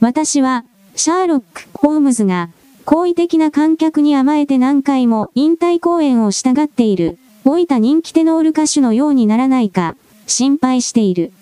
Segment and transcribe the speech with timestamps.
[0.00, 0.64] 私は、
[0.96, 2.48] シャーロック・ホームズが、
[2.86, 11.32] 好意的な観客に甘えて何回も引退公演を従っている、老いた人気テノール歌手のようにならないか、心配している。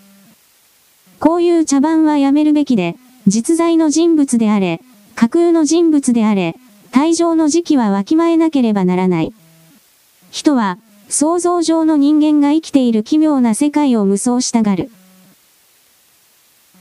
[1.20, 2.96] こういう茶番はやめるべきで、
[3.28, 4.80] 実在の人物であれ、
[5.14, 6.56] 架空の人物であれ、
[6.90, 9.32] 退場の時期はわきまえなければならない。
[10.32, 10.78] 人は、
[11.08, 14.90] 想像上の人間が生きている奇妙な世界を無双したがる。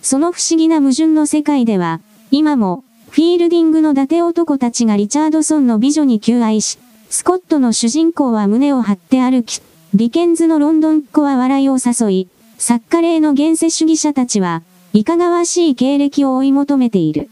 [0.07, 1.99] その不思議な矛盾の世界では、
[2.31, 9.61] 今も、フィールディングの伊達男たちがリチャードソンの美女に求愛し、スコットの主人公は胸を張って歩き、
[9.93, 14.63] リケンズのロンドンっ子は笑いを誘い、作家霊の現世主義者たちは、
[14.93, 17.29] いかがわしい経歴を追い求めている。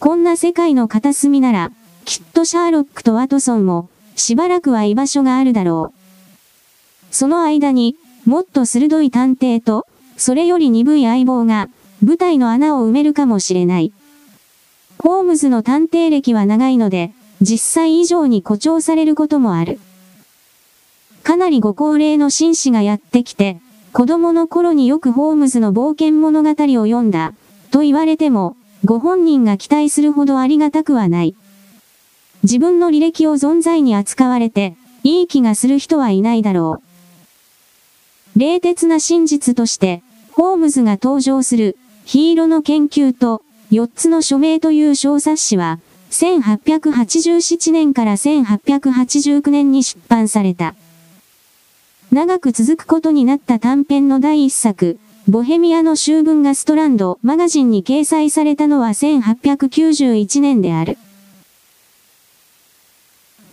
[0.00, 1.72] こんな世界の片隅なら、
[2.04, 5.98] きっとシャーロックとワトソンも、しばらくは居場所があるだろう。
[7.10, 9.86] その間に、もっと鋭い探偵と、
[10.16, 11.68] それより鈍い相棒が、
[12.04, 13.92] 舞台の穴を埋めるかもしれない。
[14.98, 19.80] ホームズの探偵歴は長いので、実際以上に誇張されることもある。
[21.22, 23.58] かなりご高齢の紳士がやってきて、
[23.92, 27.34] 子供の頃によくホームズの冒険物語を読んだ、
[27.70, 31.34] と言われても、ご本人が期待するほどありがたくはない。
[32.42, 36.93] 自分の履歴を存在に扱われて、いい気がする人はいないだろう。
[38.36, 45.78] 冷徹な真実として、ホームズが登場する、ヒーローの研究と、4つの署名という小冊子は、
[46.10, 50.74] 1887年から1889年に出版された。
[52.10, 60.98] 長く続くことになった短編の第一作、ボヘミアの秋分がストランドマガジンに掲載されたのは1891年である。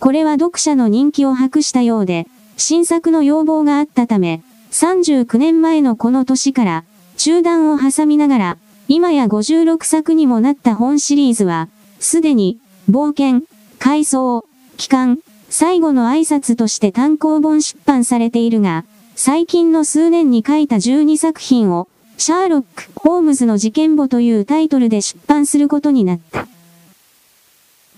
[0.00, 6.84] これは読者の人気を博したようで、新作の要望があったため、39年前のこの年から、
[7.18, 11.68] 中断を挟みながら、今や56作にもなった本シリーズは、
[12.00, 12.58] すでに、
[12.90, 13.46] 冒険、
[13.78, 14.44] 回想、
[14.78, 15.18] 帰還、
[15.50, 21.86] 最後の挨拶として単行本出版されているが、最近の数年に書いた12作品を、
[22.16, 26.48] シャーロック・ホームズの事件簿というタイトルで出版することになった。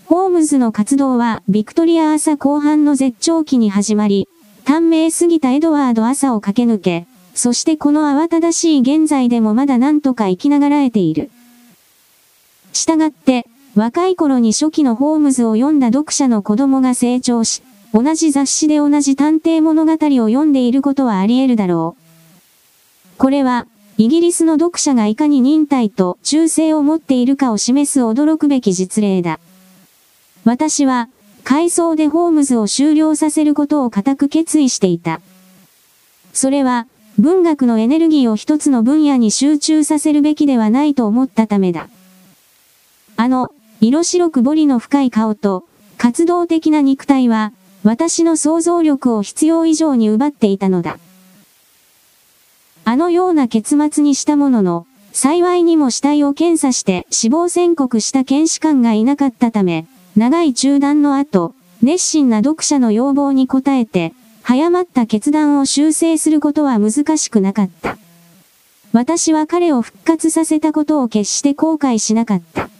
[0.06, 4.28] ホームズの活動はビクトリア朝後半の絶頂期に始まり、
[4.64, 11.30] 短命すぎたエドワード朝を駆け抜け、そしてこの慌ただしい現在でもまだ何とか生きながらえている。
[12.72, 23.18] したがって、若い頃に初期のホームズを読んだ読者の子供が成長し、同じ雑誌で同じ探偵物語を読んでいることはあり得るだろう。
[23.18, 23.66] これは、
[23.98, 29.38] イギリスの読者がいかに忍耐と忠誠を持っているかを示す驚くべき実例だ。
[30.44, 31.08] 私は、
[31.44, 35.20] 回想でホームズを終了させることを固く決意していた。
[36.32, 36.86] それは、
[37.18, 41.88] 文学のエネルギーを一つの分野に集中させるべきではないと思ったためだ。
[43.16, 45.64] あの、色白く彫りの深い顔と、
[45.98, 47.52] 活動的な肉体は、
[47.84, 50.98] 私の想像力を必要以上に奪っていたのだ。
[52.86, 67.98] あのような結末にしたものの、幸いにも死体を検査して死亡宣告した検視官がいなかったため、長い中断の後、熱心な読者の要望に応えて、早まった決断を修正することは難しくなかった。
[68.92, 72.70] 私は彼を復活させたことを決して後悔しなかった。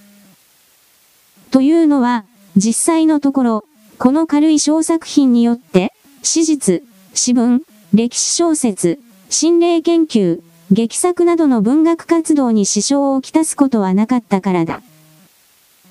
[1.51, 2.25] というのは、
[2.57, 3.65] 実際のところ、
[3.99, 6.83] この軽い小作品によって、史実、
[7.15, 7.63] 詩文、
[7.93, 10.41] 歴史小説、心霊研究、
[10.71, 14.83] 劇作などの文学活動に支障をきたすことはなかったからだ。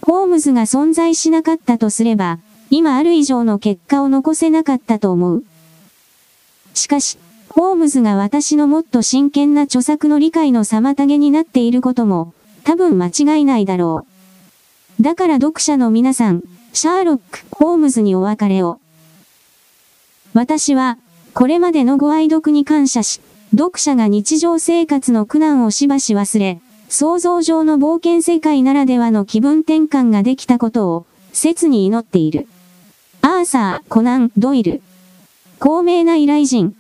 [0.06, 5.44] ホームズが存在しなかったとすれば、今ある以上の結果を残せなかったと思う。
[6.74, 12.34] しかし、ホームズが私のもっと真剣な著作の理解の妨げになっていることも、
[12.66, 14.06] 多分間違いないだろ
[15.00, 15.04] う。
[15.04, 16.44] だから読者の皆さん、
[16.74, 18.80] シャーロック・ホームズにお別れを。
[20.34, 20.98] 私は、
[21.34, 23.22] これまでのご愛読に感謝し、
[23.52, 26.60] 読者が日常生活の苦難をしばし忘れ、
[26.96, 32.48] 想像上の冒険世界ならではの気分転換ができたことを、切に祈っている。
[33.24, 34.84] アーサー・コナン・ドイル。
[35.58, 36.76] 高名な依頼人。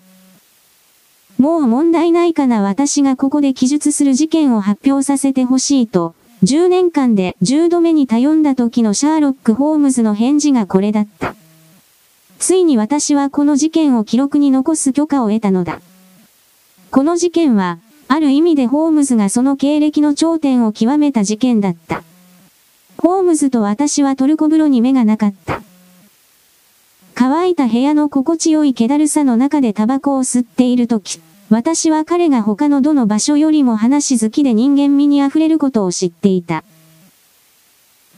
[1.39, 6.13] もう問題ないかな私がここで記述する事件を発表させてほしいと、
[6.43, 11.33] 10年間で10度目に頼んだ時のシャーロック・ホームズの返事がこれだった。
[12.37, 15.81] ついに私はこの事件を記録に残す許可を得たのだ。
[16.91, 17.79] この事件は、
[18.13, 22.03] ある意味でホームズがその経歴の頂点を極めた事件だった。
[22.99, 25.63] ホームズと私はトルコ風呂に目がなかった。
[27.15, 36.63] 乾いた部屋の心地よい気だるさの中でタバコを吸っているとき、私は彼が他のどの場所よりも話好きで人間味に溢れることを知っていた。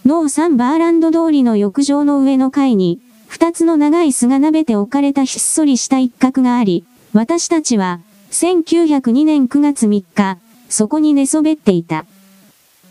[0.05, 2.99] ノーサンバーランド通りの浴場の上の階に、
[3.29, 6.83] 二つの長い巣が鍋て置かれたひっそりした一角があり、
[7.13, 8.01] 私たちは、
[8.35, 10.37] 1902年9月3日、
[10.67, 12.05] そこに寝そべっていた。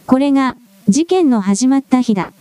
[0.06, 0.56] これが、
[0.88, 2.32] 事件の始まった日だ。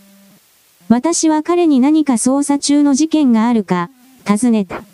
[0.88, 3.90] 私は彼に何か捜査中の事件があるか、
[4.24, 4.84] 尋ねた。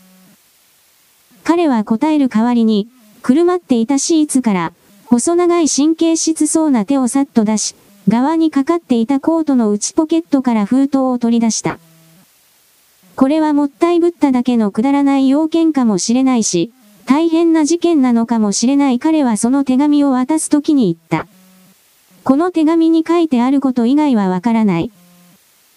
[1.45, 2.89] 彼は答える代わりに、
[3.23, 4.73] くるまっていたシーツから、
[5.05, 7.77] 細長い神経質そうな手をさっと出し、
[8.09, 11.79] 側にかかっていたコートの内ポケットから封筒を取り出した。
[13.15, 16.73] これはもったいぶっただけのくだらない要件かもしれないし、
[17.06, 21.29] 大変な事件なのかもしれない彼はその手紙を渡すときに言った。
[22.23, 24.91] この手紙に書いてあること以外はわからない。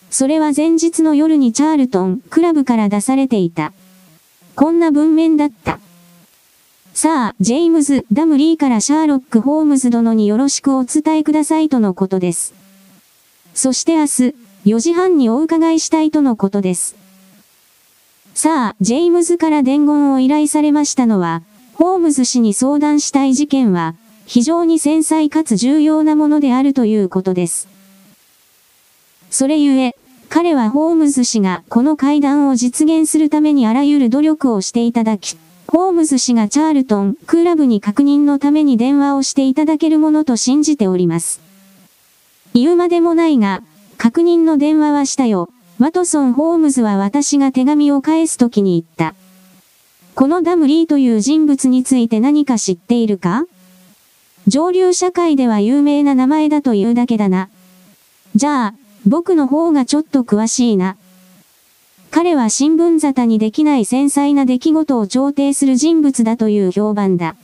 [0.09, 3.73] それは前日の夜にチャールトン、クラブから出されていた。
[4.55, 5.79] こんな文面だった。
[6.93, 12.53] さあ、ジェームズ・ダムリーからシャーロック・ホームズ殿によろしくお伝えくださいとのことです。
[13.55, 14.35] そして明日、
[14.65, 17.02] 4時半にお伺いしたいとのことです。
[18.33, 21.43] さあ、ジェームズから伝言を依頼されましたのは、
[21.75, 23.95] ホームズ氏に相談したい事件は、
[24.25, 27.67] 非常に繊細かつ重要なものであるということです。
[29.29, 29.95] それゆえ、
[30.29, 35.37] 彼はホームズ氏がこの会談を実現するためにあらゆる努力をしていただき、
[35.67, 41.39] ホームズ氏がチャールトン、クーラブに確認のために電話をしていただけるものと信じております。
[42.55, 43.61] 言うまでもないが、
[43.97, 45.49] 確認の電話はしたよ。
[45.79, 49.15] ワトソン・ホームズは私が手紙を返すときに言った。
[50.15, 53.45] このダムリーという人物について何か知っているか？
[54.47, 57.49] 上流社会では有名な名前だというだけだな。
[58.35, 58.73] じゃあ、
[59.07, 60.95] 僕の方がちょっと詳しいな。
[62.11, 67.35] 彼は新聞沙汰にできない繊細な出来事を調停する人物だという評判だ。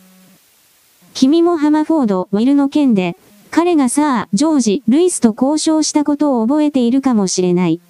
[1.16, 3.18] 君もハマフォード、ウィルの件で、
[3.50, 7.81] 彼がさあ、ジョージ、ルイスと交渉したことを覚えているかもしれない。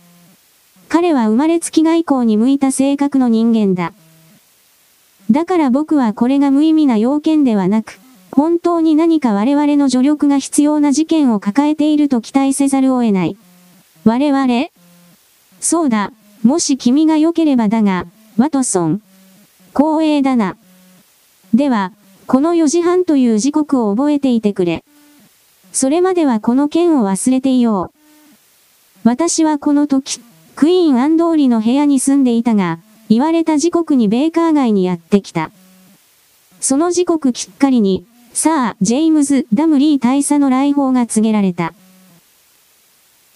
[0.90, 3.94] 彼は生まれつき外交に向いた性格の人間だ。
[5.30, 8.00] だから僕はこれが無意味な要件ではなく、
[8.32, 13.38] 本当に何か我々の助力が必要な事件を抱えていると期待せざるを得ない。
[14.04, 14.70] 我々？
[15.60, 18.08] そうだ、もし君が良ければだが、
[18.38, 19.02] ワトソン。
[19.76, 20.58] 光栄だな。
[21.54, 21.92] では、
[22.26, 24.84] この4時半という時刻を覚えていてくれ。
[25.72, 29.08] それまではこの件を忘れていよう。
[29.08, 30.20] 私はこの時、
[30.60, 35.52] クイーンアンドーリの部屋に住んでいたが、言われた時刻にベーカー街にやってきた。
[36.60, 41.74] その時刻きっかりに、さあ、ジェームズ・ダムリー大佐の来訪が告げられた。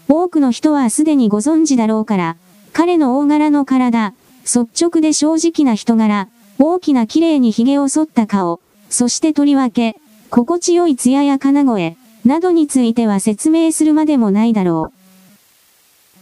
[0.10, 2.36] 多くの人はすでにご存知だろうから、
[2.74, 6.28] 彼の大柄の体、率直で正直な人柄、
[6.60, 8.60] 大きな綺麗に髭を剃った顔、
[8.90, 9.96] そしてとりわけ、
[10.30, 11.96] 心地よい艶や金声、
[12.26, 15.03] などについては説明するまでもないだろう。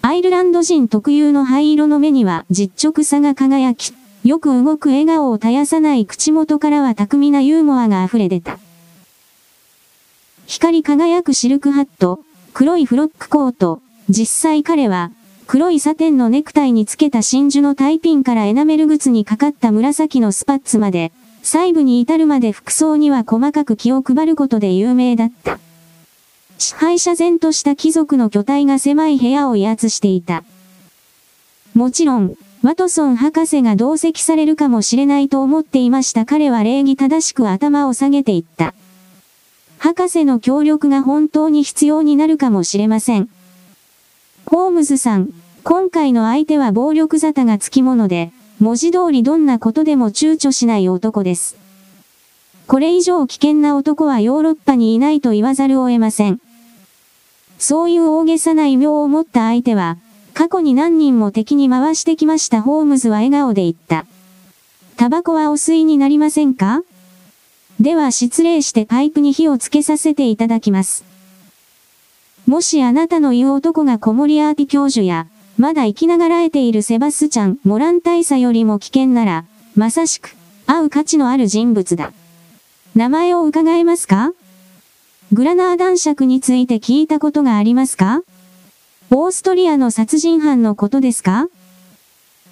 [0.03, 3.93] アイルランド人特有の灰色の目には実直さが輝き、
[4.23, 8.57] よく動く笑顔を絶やさない口元からは巧みなユーモアが溢れ出た。
[10.47, 12.19] 光り輝くシルクハット、
[12.53, 15.11] 黒いフロックコート、実際彼は、
[15.45, 21.11] 黒いサテンのネクタイにつけた真珠のタイピンからエナメル靴にかかった紫のスパッツまで、
[21.43, 25.59] 細部に至るまで服装には細かく気を配ることで有名だった。
[26.61, 30.43] 支配者前とした貴族の巨体が狭い部屋を威圧していた。
[31.73, 38.75] もちろん、ワトソン博士が同席されるかもしれないと思っていました彼は礼儀正しく頭を下げていった。
[39.79, 43.27] 博士の協力が本当に必要になるかもしれません。
[44.45, 45.29] ホームズさん、
[45.63, 51.57] 今回の相手は暴力沙汰がつきもので、文字通りどんなことでも躊躇しない男です。
[52.67, 56.39] これ以上危険な男はヨーロッパにいないと言わざるを得ません。
[57.61, 59.97] そういう大げさな異名を持った相手は、
[60.33, 64.07] 過去に何人も敵に回してきましたホームズは笑顔で言った。
[64.97, 66.81] タバコはお吸いになりませんか？
[67.79, 71.05] では失礼してパイプに火をつけさせていただきます。
[72.47, 75.27] もしあなたの言う男がコモリアーティ教授や、
[75.59, 82.11] まだ生きながらえているセバスチャン・モラン大佐よりも危険なら、まさしく、会う価値のある人物だ。
[82.95, 84.33] 名前を伺えますか？
[85.33, 88.21] グラナー男爵について聞いたことがありますか？
[89.11, 91.47] オーストリアの殺人犯のことですか？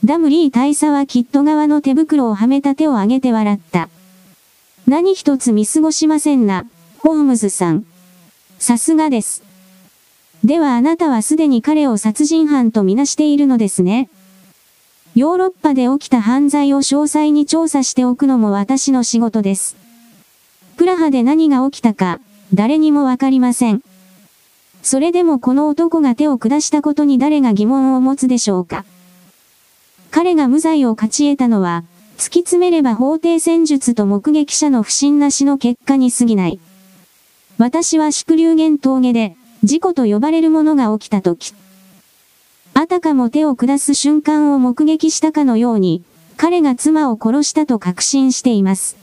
[0.06, 3.90] ダムリー大佐はキット側の手袋をはめた手を上げて笑った。
[4.88, 6.66] 何一つ見過ごしませんな、
[7.00, 7.86] ホームズさん。
[8.60, 9.44] さすがです。
[10.46, 14.10] ではあなたはすでに彼を殺人犯とみなしているのですね。
[15.16, 19.76] ヨーロッパで起きた犯罪を詳細に調査しておくのも私の仕事です。
[20.78, 22.22] プラハで何が起きたか、
[22.54, 23.82] 誰にもわかりません。
[24.82, 28.86] それでもこの男が手を下したことに誰が疑問を持つでしょうか。
[30.12, 31.84] 彼が無罪を勝ち得たのは、
[32.18, 36.60] 突き詰めれば法廷戦術と目撃者の不審な死の結果に過ぎない。
[37.58, 41.54] 私は縮流言峠で、事故と呼ばれるものが起きたとき、
[42.74, 46.04] あたかも手を下す瞬間を目撃したかのように、
[46.38, 48.96] 彼が妻を殺したと確信しています。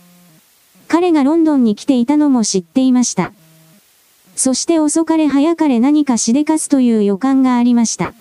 [0.88, 3.32] 彼がロンドンに来ていたのも知っていました。
[4.36, 8.14] そして遅かれ早かれ何かしでかすという予感がありました。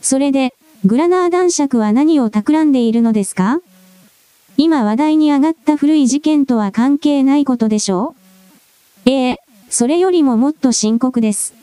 [0.00, 0.54] それで、
[0.84, 3.60] グラナー男爵は何を企んでいるのですか？
[4.56, 8.14] 今話題に上がった古い事件とは関係ないことでしょ
[9.04, 9.10] う？
[9.10, 9.36] ええ、
[9.68, 11.54] それよりももっと深刻です。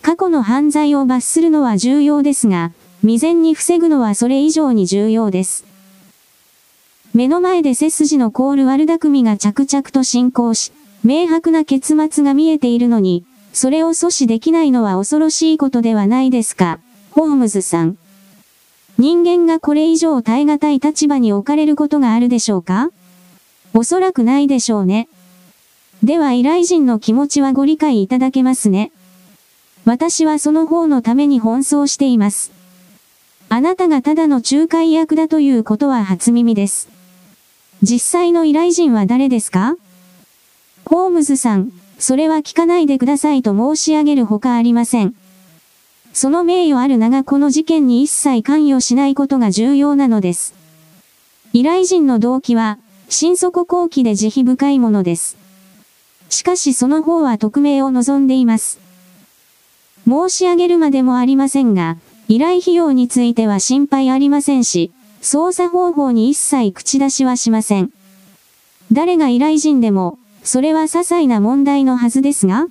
[0.00, 2.70] 過去の犯罪を罰するのは重要ですが、
[3.00, 5.64] 未然に防ぐのはそれ以上に重要です。
[7.14, 10.72] 目の前で背筋の凍る悪巧みが着々と進行し、
[11.04, 16.80] 明白な結末が見えているのに、それを阻止できないのは恐ろしいことではないですか、
[17.10, 17.98] ホームズさん。
[18.96, 22.90] 人間がこれ以上耐え難い立場に置かれることがあるでしょうか？
[23.74, 25.08] おそらくないでしょうね。
[26.02, 28.92] では依頼人の気持ちはご理解いただけますね。
[29.84, 32.52] 私はその方のために奔走しています。
[33.48, 36.88] あなたがただの仲介役だということは初耳です。
[37.82, 39.76] 実際の依頼人は誰ですか？
[40.84, 45.14] ホームズさん、それは聞かないでくださいと申し上げるほかありません。
[46.12, 50.54] その名誉ある名がこの事件に一切関与しないことが重要なのです。
[51.52, 55.36] 依頼人の動機は、心底後期で慈悲深いものです。
[56.28, 58.80] しかしその方は匿名を望んでいます。
[60.06, 61.96] 申し上げるまでもありませんが、
[62.28, 67.90] 依頼費用については心配ありませんし、操作方法に一切口出しはしません。
[68.92, 72.66] 誰が依頼人でも、それは些細な問題のはずですが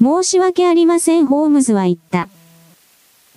[0.00, 2.28] 申し訳ありませんホームズは言った。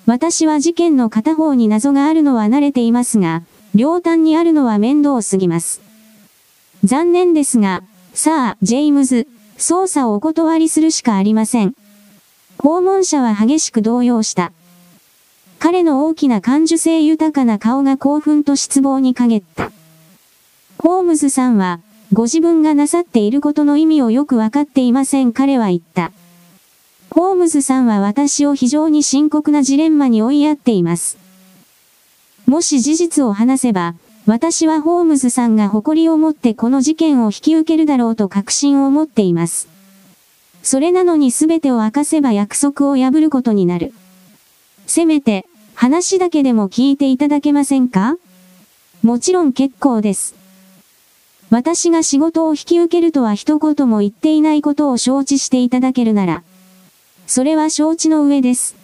[0.06, 3.44] 私は事件の片方に謎があるのは慣れていますが、
[3.76, 5.82] 両端にあるのは面倒すぎます。
[6.84, 9.28] 残念ですが、サー・ジェイムズ、
[9.58, 11.76] 捜査をお断りするしかありません。
[12.58, 14.52] 訪問者は激しく動揺した。
[15.60, 19.72] 彼の大きな感受性豊かな顔が興奮と失望に陰った。
[20.78, 26.12] ホームズさんは、ご自分がなさっていることの意味をよくわかっていません彼は言った。
[27.12, 31.18] ホームズさんは私を非常に深刻なジレンマに追いやっています。
[32.48, 33.94] もし事実を話せば、
[34.26, 39.68] 私はホームズさんが誇りを持ってこの事件を引き受けるだろうと確信を持っています。
[40.64, 43.94] それなのに全てを明かせば約束を破ることになる。
[44.88, 48.18] せめて、話だけでも聞いていただけませんか？
[49.04, 50.36] もちろん結構です。
[51.50, 56.44] 私が仕事を引き受けるとは一言も言っていないことを承知していただけるなら、
[57.26, 58.76] それは承知の上です。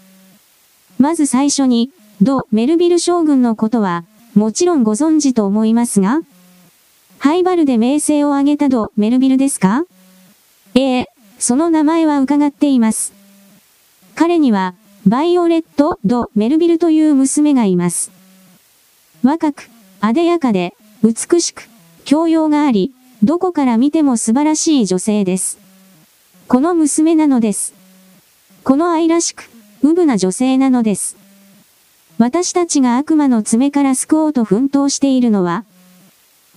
[0.98, 1.91] まず最初に、
[2.22, 4.03] ド・メルビル将軍のことは、
[4.34, 6.22] もちろんご存知と思いますが、
[7.19, 9.84] ハイバルで名声を挙げたド・メルビルですか？
[10.74, 11.07] ええ
[11.38, 13.13] その名前は伺っています。
[14.15, 14.74] 彼には、
[15.05, 18.12] バイオレット・ド・メルビルという娘がいます。
[19.22, 19.69] 若く、
[20.01, 21.69] あでやかで、美しく、
[22.05, 22.93] 教養があり、
[23.24, 25.57] どこから見ても素晴らしい女性です。
[26.47, 27.74] この娘なのです。
[28.63, 29.50] この愛らしく、
[29.81, 31.17] 無部な女性なのです。
[32.19, 35.65] 私たちが悪魔の爪から救おうと奮闘しているのは、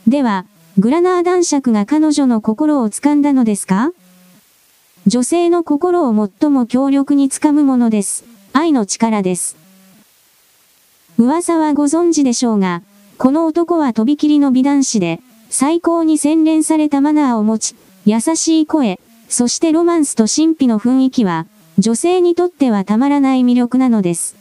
[0.07, 0.45] では、
[0.79, 3.91] グラナー男爵が彼女の心を掴んだのですか？
[5.07, 8.25] 女性の心を最も強力につかむものです。
[8.53, 9.57] 愛の力です。
[11.17, 12.83] 噂はご存知でしょうが、
[13.17, 17.75] この男はとびきりの美男子で、最高に洗練されたマナーを持ち、
[18.07, 21.47] 優しい声、そしてロマンスと神秘の雰囲気は、
[21.79, 24.37] 女性にとってはたまらない魅力なのです。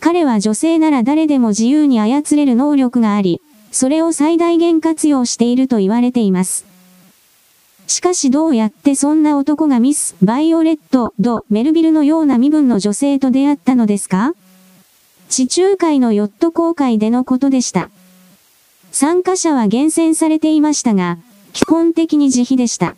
[0.00, 3.40] 彼は女性なら誰でも自由に操れる能力があり、
[3.72, 6.64] それを最大限活用していると言われています。
[7.86, 14.34] しかしどうやってそんな男がミス・バイオレット・ド・メルビルのような身分の女性と出会ったのですか？
[15.28, 17.90] 地中海のヨット航海でのことでした。
[18.98, 21.18] 参加者は厳選されていましたが、
[21.52, 22.96] 基本的に自費でした。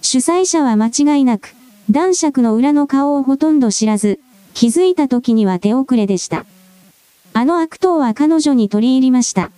[0.00, 1.54] 主催者は間違いなく、
[1.88, 4.18] 男爵の裏の顔をほとんど知らず、
[4.54, 6.46] 気づいた時には手遅れでした。
[7.32, 9.52] あの悪党は彼女に取り入りました。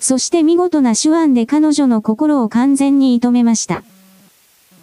[0.00, 3.84] そして見事な手腕で彼女の心を完全に射止めました。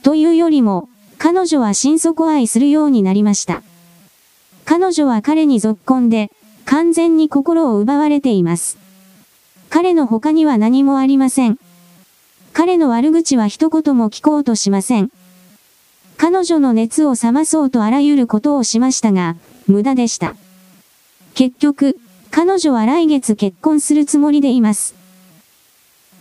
[0.03, 3.63] というよりも、彼女は心底愛するようになりました。
[4.65, 6.31] 彼女は彼に続婚で、
[6.65, 8.88] 完全に心を奪われています。
[9.69, 11.59] 彼の他には何もありません。
[12.53, 15.11] 彼の悪口は一言も聞こうとしません。
[16.17, 19.35] 彼女の熱を冷まそうとあらゆることをしましたが、
[19.67, 20.35] 無駄でした。
[21.35, 21.97] 結局、
[22.31, 24.95] 彼女は来月結婚するつもりでいます。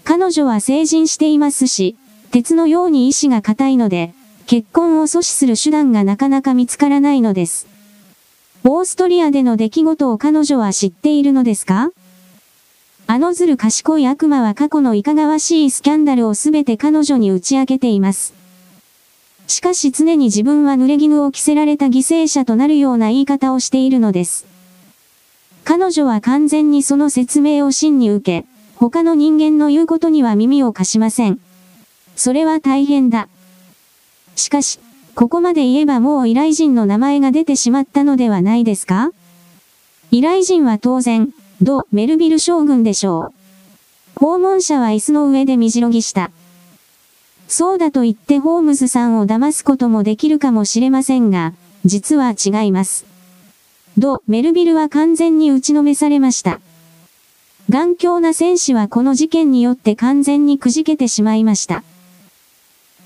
[0.05, 1.97] 彼女は成人していますし、
[2.31, 4.13] 鉄のように意志が固いので、
[4.47, 7.67] 結婚を阻止する手段がなかなか見つからないのです。
[8.65, 11.91] オーストリアでの出来事を彼女は知っているのですか？
[13.11, 18.35] あのずる賢い悪魔は過去のいかがわしいスキャンダルをすべて彼女に打ち明けています。
[19.47, 24.45] しかし常に自分は濡れ衣を着せられた犠牲者となるような言い方をしているのです。
[25.65, 28.47] 彼女は完全にその説明を真に受け、
[28.77, 31.41] 他の人間の言うことには耳を貸しません。
[32.15, 33.31] それは大変だ。
[34.37, 34.81] しかし、
[35.15, 39.13] ここまで言えばもう依頼人の名前が出てしまったのではないですか？
[40.11, 43.33] 依頼人は当然、ド・メルビル将軍でしょ
[44.17, 44.21] う。
[44.21, 46.31] 訪問者は椅子の上でみじろぎした。
[47.49, 53.07] そうだと言ってホームズさんを騙すこともできるかもしれませんが、実は違います。
[53.97, 56.61] ド・メルビルは完全に打ちのめされました。
[57.71, 61.83] 頑強な戦士はこの事件によって完全にくじけてしまいました。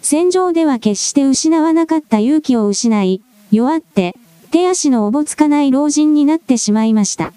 [0.03, 4.17] 戦場では決して失わなかった勇気を失い、弱って、
[4.51, 7.33] 手足のおぼつかない老人になってしまいました。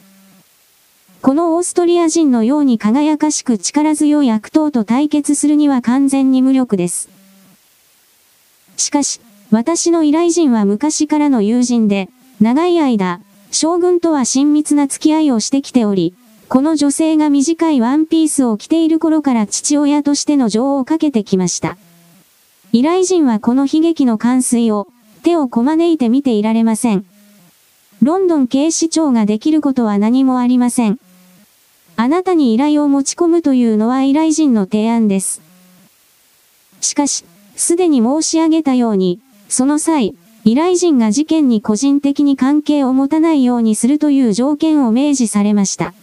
[1.26, 7.10] このオーストリア人のように輝かしく力強い悪党と対決するには完全に無力です。
[8.78, 16.14] しかし、私の依頼人は昔からの友人で、長い間、将軍とは親密な付き合いをしてきており、
[16.48, 21.76] この女性が短いワンピースを着ている頃から父親としての情をかけてきました。
[22.72, 24.88] 依頼人はこの悲劇の完遂を、
[25.24, 27.04] 手をこまねいて見ていられません。
[28.04, 31.00] ロンドン警視庁ができることは何もありません。
[31.98, 35.42] あなたに依頼を持ち込むというのは依頼人の提案です。
[36.82, 37.24] しかし、
[37.56, 45.94] すでに申し上げたように、その際、依頼人が事件に個人的に関係を持たないようにするという条件を明示されました。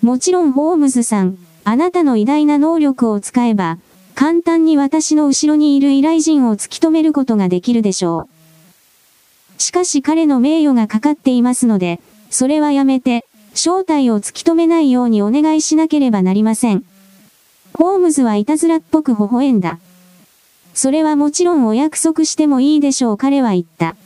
[0.00, 3.78] もちろんホームズさん、あなたの偉大な能力を使えば、
[4.14, 8.28] 簡単に私の後ろにいる依頼人を突き止めることができるでしょ
[9.58, 9.62] う。
[9.62, 16.84] しかし彼の名誉がかかっていますので、それはやめて、正体を突き止めないようにお願いしなければなりません。
[17.74, 19.78] ホームズはいたずらっぽく微笑んだ。
[20.74, 23.96] それはもちろんお約束してもいいでしょう彼は言った。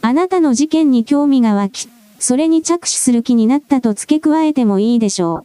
[0.00, 5.44] あなたの事件に興味が湧き、それに着手する気になったと付け加えてもいいでしょ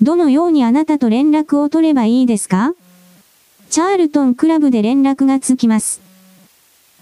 [0.00, 0.04] う。
[0.04, 2.74] どのようにあなたと連絡を取ればいいですか？
[3.70, 6.00] チャールトンクラブで連絡がつきます。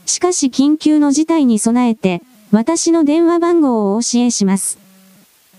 [0.05, 4.79] しかし緊急の事態に備えて、私の電話番号をお教えします。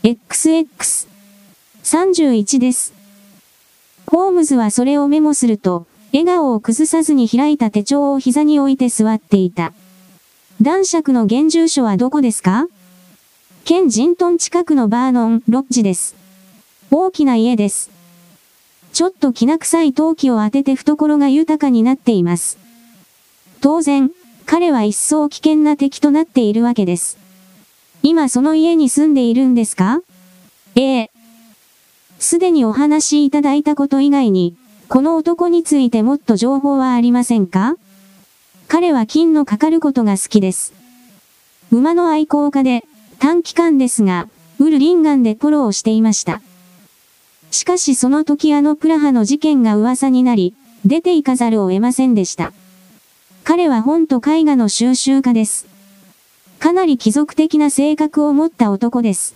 [0.02, 1.10] XX。
[1.84, 2.94] 31です。
[4.08, 9.74] ホームズはそれをメモすると、笑顔を崩さずに開いた手帳を膝に置いて座っていた。
[10.62, 12.68] 男爵の現住所はどこですか？
[13.66, 16.16] ケンジントン近くのバーノン、ロッジです。
[16.92, 17.92] 大きな家です。
[18.94, 22.58] ちょっときな臭い陶器を当てて懐が豊かになっています。
[23.60, 24.12] 当然、
[24.46, 27.18] 彼は一層危険な敵となっているわけです。
[28.02, 30.02] 今その家に住んでいるんですか？
[30.76, 31.12] ええ。
[32.20, 34.56] すでにお話しいただいたこと以外に、
[34.88, 37.76] この男についてもっと情報はありませんか？
[38.68, 40.74] 彼は金のかかることが好きです。
[41.72, 42.84] 馬の愛好家で、
[43.20, 44.28] 短期間ですが、
[44.60, 46.42] ウルリンガンでポロをしていました。
[47.52, 50.54] しかしその時あのプラハの事件が噂になり、
[50.86, 52.54] 出て行かざるを得ませんでした。
[53.44, 55.68] 彼は本と絵画の収集家です。
[56.60, 59.36] かなり貴族的な性格を持った男です。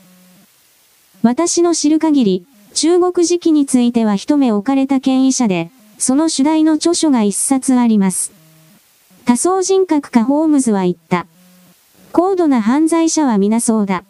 [1.21, 8.33] 私の知る限り、中国時期については一目置かれた権威者で、その主題の著書が一冊あります。
[9.25, 11.25] 多層人格かホームズは言った。
[12.12, 14.03] 高度な犯罪者は皆そうだ。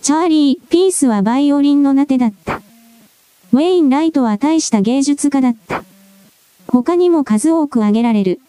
[0.00, 2.62] チャーリー・ピースはバイオリンの名手だった。
[3.52, 5.84] ウェイン・ライトは大した芸術家だった。
[6.66, 8.40] 他にも数多く挙げられる。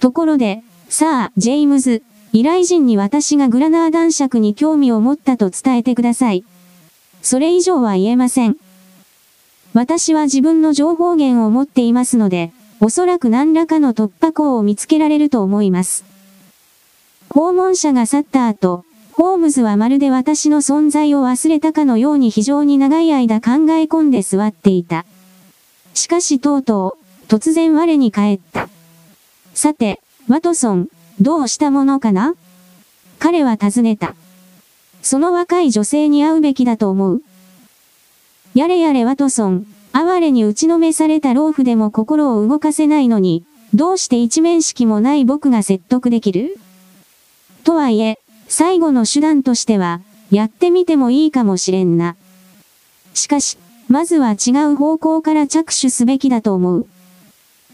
[0.00, 2.02] ところで、サー・ジェイムズ、
[2.34, 6.44] 依頼人に私がグラナー男爵に興味を持ったと伝えてください。
[7.22, 8.56] それ以上は言えません。
[9.72, 16.04] 私は自分の情報源を持っていますので、おそらく何らかの突破口を見つけられると思います。
[17.30, 25.04] 訪問者が去った後、ホームズはまるで私の存在を忘れたかのように非常に長い間考え込んで座っていた。
[25.94, 28.68] しかしとうとう、突然我に返った。
[29.54, 30.88] さて、ワトソン、
[31.20, 32.34] どうしたものかな？
[33.18, 34.14] 彼は尋ねた。
[35.02, 37.22] その若い女性に会うべきだと思う。
[38.54, 46.56] やれやれワトソン、哀れに打ちのめされた老夫でも心を動かせないのに、どうして一面識もない僕が説得できる？
[47.64, 50.00] とはいえ、最後の手段としては、
[50.30, 52.16] やってみてもいいかもしれんな。
[53.14, 53.56] しかし、
[53.88, 56.86] まずは違う方向から着手すべきだと思う。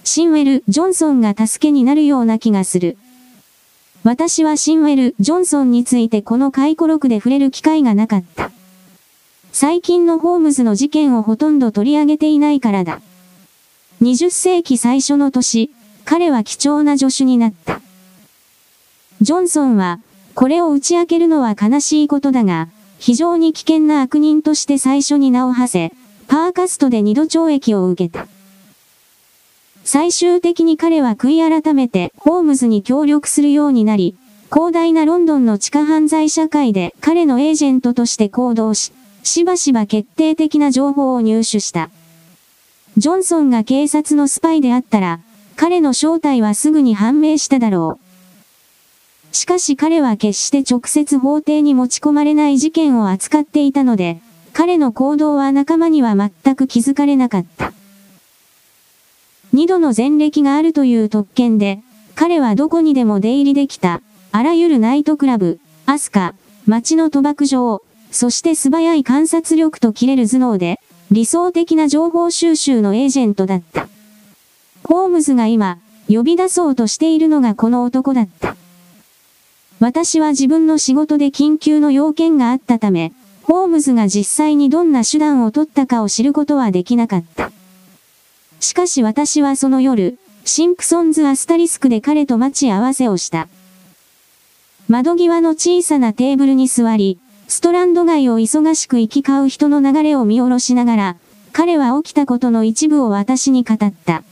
[0.05, 2.97] シンウェル・ジョンソンが助けになるような気がする。
[4.03, 8.51] 私はシンウェル・ジョンソンについてこの回顧録で触れる機会がなかった。
[9.53, 13.01] 最近のホームズの事件をほとんど取り上げていないからだ。
[14.01, 15.71] 20世紀最初の年、
[16.07, 17.83] 彼は貴重な助手になった。
[19.21, 20.01] ジョンソンは、
[20.35, 25.95] これを打ち明けるのは悲しいことだが、非常に危険な悪人として最初に名を馳せ、
[26.27, 28.27] パーカストで二度懲役を受けた。
[29.93, 34.15] 最終的に彼は悔い改めてホームズに協力するようになり、
[34.49, 38.93] 広大なロンドンの地下犯罪社会で彼のエージェントとして行動し、
[39.25, 41.91] しばしば決定的な情報を入手した。
[42.99, 45.19] ジョンソンが警察のスパイであったら、
[45.57, 47.99] 彼の正体はすぐに判明しただろ
[49.33, 49.35] う。
[49.35, 54.21] しかし彼は決して直接法廷に持ち込まれない事件を扱っていたので、
[54.53, 57.73] 彼の行動は仲間には全く気づかれなかった。
[59.53, 61.83] 二度の前歴があるという特権で、
[62.15, 64.01] 彼はどこにでも出入りできた、
[64.33, 66.35] あらゆるナイトクラブ、アスカ、
[66.67, 67.83] 街の賭博場、
[68.13, 73.89] そして素早い観察力と切れる頭脳で、理想的な情報収集のエージェントだった。
[74.85, 78.57] ホームズが今、呼び出そうとしているのがこの男だった。
[79.81, 87.51] 私は自分の仕事で緊急の要件があったため、ホームズが実際にどんな手段を取ったかを知ることはできなかった。
[88.61, 93.49] しかし私はその夜、シンプソンズ・アスタリスクで彼と待ち合わせをした。
[94.89, 97.19] 窓際の小さなテーブルに座り、
[97.49, 101.17] ストランド街を忙しく行き交う人の流れを見下ろしながら、
[101.53, 104.23] 彼は起きたことの一部を私に語った。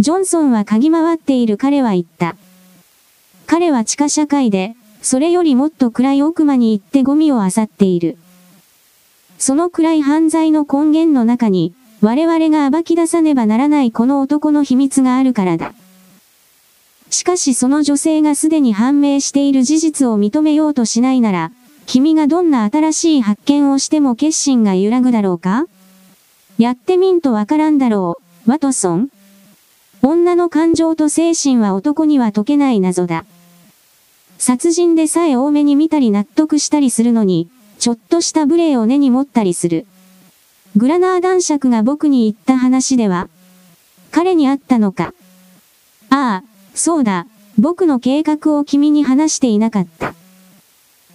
[0.00, 2.36] ジョンソンは嗅ぎ回っている彼は言った。
[3.46, 8.18] 彼は地下社会で、それよりもっと暗い奥間に行ってゴミを漁っている。
[9.38, 11.74] その暗い犯罪の根源の中に、
[12.06, 15.74] 我々が暴き出さねばならないこの男の秘密があるからだ。
[17.10, 21.50] しかしその女性がすでに判明している事実を認めようとしないなら、
[21.84, 25.66] 君がどんな新しい発見をしても決心が揺らぐだろうか？
[26.58, 29.08] やってみんとわからんだろう、ワトソン。
[30.00, 33.24] 女の感情と精神は男には解けない謎だ。
[34.38, 37.48] 殺人でさえ多めに見たり納得したりするのに、
[37.80, 39.86] ちょっとした無礼を根に持ったりする。
[40.76, 43.30] グラナー男爵が僕に言った話では、
[44.10, 45.14] 彼に会ったのか。
[46.10, 47.26] ああ、そうだ、
[47.58, 50.12] 僕の計画を君に話していなかった。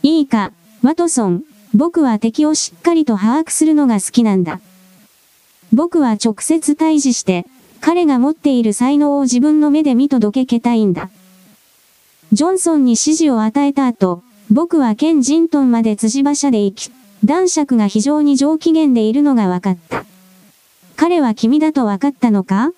[0.01, 1.43] いいか、ワトソン、
[1.75, 4.59] 僕は敵をしっかりと把握するのが好きなんだ。
[5.71, 7.45] 僕は直接対峙して、
[7.81, 11.11] 彼が持っている才能を自分の目で見届けたいんだ。
[12.31, 16.91] ジョンソンに指示を与えた後、僕はケン・ジントンまで辻馬車で行き、
[17.23, 20.05] 男爵が非常に上機嫌でいるのが分かった。
[20.95, 22.71] 彼は君だと分かったのか？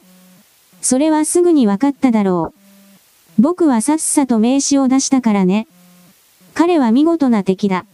[0.81, 2.53] それはすぐに分かっただろ
[3.37, 3.41] う。
[3.41, 5.67] 僕はさっさと名刺を出したからね。
[6.53, 7.85] 彼は見事な敵だ。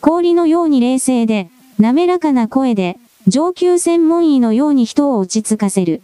[0.00, 6.02] 氷のように冷静で、滑らかな声で、上級専門医のように人を落ち着かせる。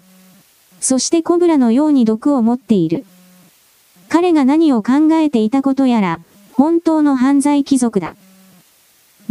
[0.80, 3.04] そしてコブラのように毒を持っている。
[4.08, 6.20] 彼が何を考えていたことやら、
[6.54, 8.16] 本当の犯罪貴族だ。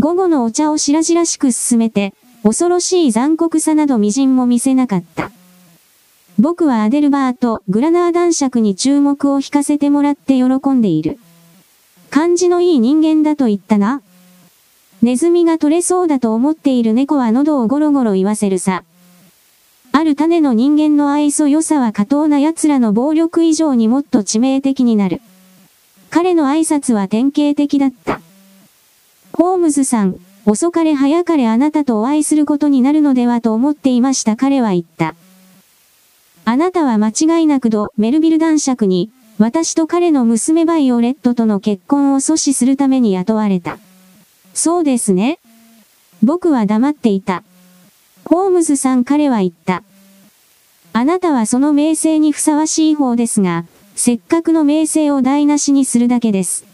[0.02, 5.30] 午後のお茶を白々しく進めて、恐ろしい残酷さなど微塵も見せなかった。
[6.40, 11.20] 僕はアデルバート・グラナー男爵に注目を引かせてもらって喜んでいる。
[12.10, 14.02] 感じのいい人間だと言ったな。
[15.04, 18.84] ネズミが取れそうだと思っている猫は喉をゴロゴロ言わせるさ。
[19.92, 25.22] ある種の人間の愛想良さは過当な奴らの暴力以上にもっと致命的になる。
[26.10, 28.20] 彼の挨拶は典型的だった。
[29.34, 35.16] ホームズさん、遅かれ早かれあなたとお会いすることになるのではと思っていました彼は言った。
[36.46, 43.78] あなたは間違いなくド・メルビル男爵に、私と彼の娘バイオレットとの結婚を阻止するために雇われた。
[44.54, 45.40] そうですね。
[46.24, 47.44] 僕は黙っていた。
[48.26, 49.84] ホームズさん彼は言った。
[50.94, 53.66] あなたはその名声にふさわしい方ですが、
[53.96, 56.66] せっかくの名声を台無しにするだけです。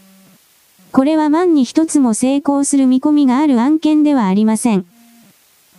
[0.98, 4.84] これは万に一つも成功する見込みがある案件ではありません。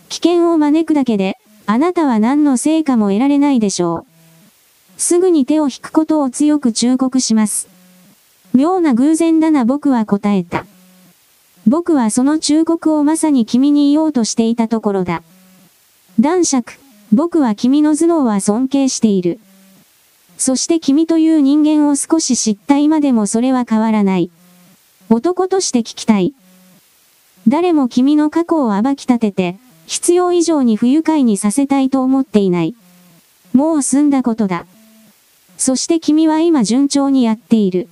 [0.07, 4.05] 危険を招くだけで、あなたは何の成果も得られないでしょ
[4.97, 5.01] う。
[5.01, 7.67] すぐに手を引くことを強く忠告します。
[8.53, 10.65] 妙な偶然だな僕は答えた。
[11.67, 15.21] 僕はその忠告をまさに君に言おうとしていたところだ。
[16.17, 16.79] 男爵、
[17.11, 19.41] 僕は君の頭脳は尊敬している。
[20.37, 24.31] そして君という人間を少し知った今でもそれは変わらない。
[25.09, 26.33] 男として聞きたい。
[27.47, 32.75] 誰も君の過去を暴き立てて、必要以上に不愉快にさせたいと思っていない。
[33.51, 34.67] もう済んだことだ。
[35.57, 37.89] そして君は今順調にやっている。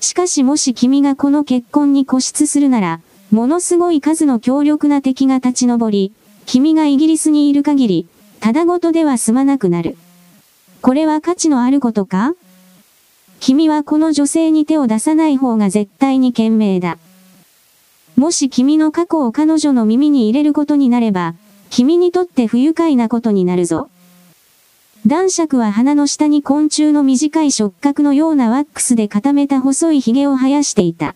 [0.00, 6.12] しかしもし君がこの結婚に固執するなら、ものすごい数の強力な敵が立ち上り、
[6.46, 8.08] 君がイギリスにいる限り、
[8.40, 9.98] ただごとでは済まなくなる。
[10.80, 12.32] これは価値のあることか？
[13.46, 16.98] 君はこの女性に手を出さない方が絶対に賢明だ。
[18.16, 21.36] もし君の過去を彼女の耳に入れることになれば、
[21.70, 23.88] 君にとって不愉快なことになるぞ。
[25.06, 31.14] 男爵は鼻の下に昆虫の短い触覚のようなワックスで固めた細い髭を生やしていた。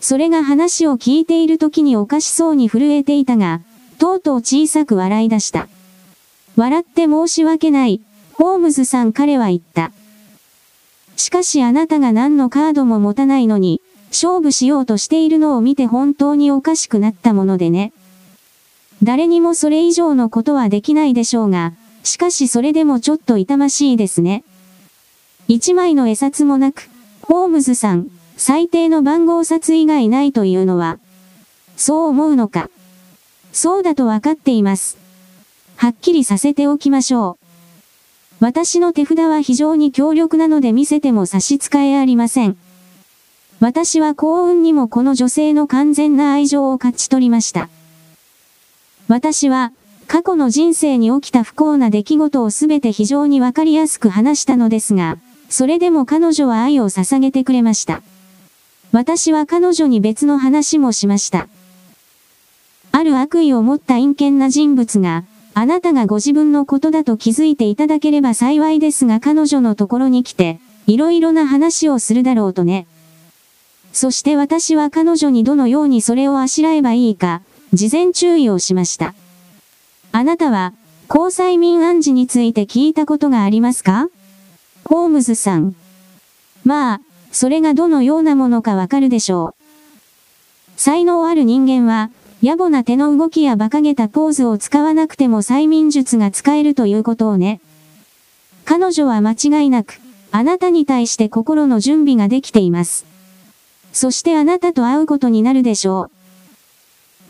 [0.00, 3.60] それが話を聞いている時におかしそうに震えていたが、
[3.98, 5.66] とうとう小さく笑い出した。
[6.54, 8.02] 笑って申し訳ない、
[8.34, 9.90] ホームズさん彼は言った。
[11.18, 17.92] しかしあなたが何のカードも持たないのに、勝負しようとしているのを見て本当におかしくなったものでね。
[19.02, 24.44] 誰にもそれ以上のことはできないでしょうが、しかしそれでもちょっと痛ましいですね。
[25.48, 26.88] 一枚の絵札もなく、
[27.22, 31.00] ホームズさん、最低の番号札以外ないというのは、
[31.76, 32.70] そう思うのか。
[33.52, 34.98] そうだとわかっています。
[35.74, 37.37] はっきりさせておきましょう。
[38.40, 42.56] 私の手札は非常に強力なので見せても差し支えありません。
[43.60, 47.68] 私は幸運にもこの女性の完全な愛情を勝ち取りました。
[49.08, 49.72] 私は、
[50.06, 58.02] 過去の人生に起きた不幸な出来事をすべて非常にわかりやすく話したのですが、それでも彼女は愛を捧げてくれました。
[58.92, 61.48] 私は彼女に別の話もしました。
[62.92, 65.24] ある悪意を持った陰険な人物が、
[65.60, 72.86] あなたがご自分のことだと気づいていただければ幸いですが彼女のところに来て、いろいろな話をするだろうとね。
[73.92, 77.42] そして私は彼女にどのようにそれをあしらえばいいか、
[77.72, 79.14] 事前注意をしました。
[80.12, 80.74] あなたは、
[81.12, 84.10] 交際民暗示について聞いたことがありますか？
[84.84, 85.74] ホームズさん。
[86.64, 87.00] まあ、
[87.32, 89.54] それがどのようなものかわかるでしょう。
[90.76, 97.60] 才能ある人間は、野暮な手の動きや馬鹿げたポーズを使わなくても催眠術が使えるということをね。
[98.64, 103.06] 彼女は間違いなく、あなたに対して心の準備ができています。
[103.92, 106.10] そしてあなたと会うことになるでしょう。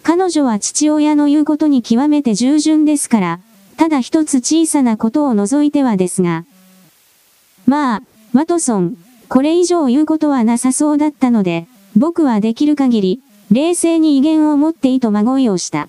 [0.02, 3.40] 彼女は父親の言うことに極めて従順ですから、
[3.78, 6.44] ただ一つ小さなことを除いてはですが。
[7.66, 8.02] まあ、
[8.34, 8.96] ワトソン、
[9.28, 11.66] これ以上言うことはなさそうだったので、
[11.96, 15.88] 僕はできる限り、冷静に威厳を持っていと孫いをした。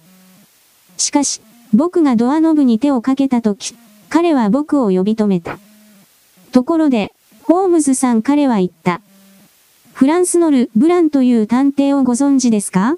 [0.97, 1.41] しかし、
[1.73, 3.75] 僕がドアノブに手をかけたとき、
[4.09, 5.59] 彼は僕を呼び止めた。
[6.51, 9.01] ところで、ホームズさん彼は言った。
[9.93, 12.97] フランスのル・ブランという探偵をご存知ですか？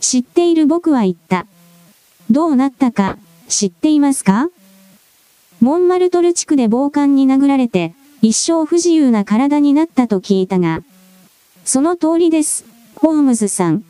[0.00, 1.46] 知っている僕は言った。
[2.30, 3.18] どうなったか、
[3.48, 4.48] 知っていますか？
[5.60, 10.82] モンマルトル地区で暴漢に殴られて、一生不自由な体になったと聞いたが。
[11.64, 12.64] その通りです、
[13.02, 13.82] ホームズさん。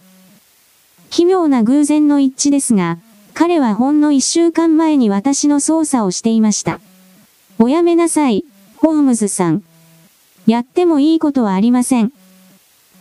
[1.10, 2.96] 奇妙な偶然の一致ですが、
[3.34, 6.80] 彼はほんの一週間前に私の捜査をしていました。
[7.58, 8.46] おやめなさい、
[8.78, 9.62] ホームズさん。
[10.46, 12.10] やってもいいことはありません。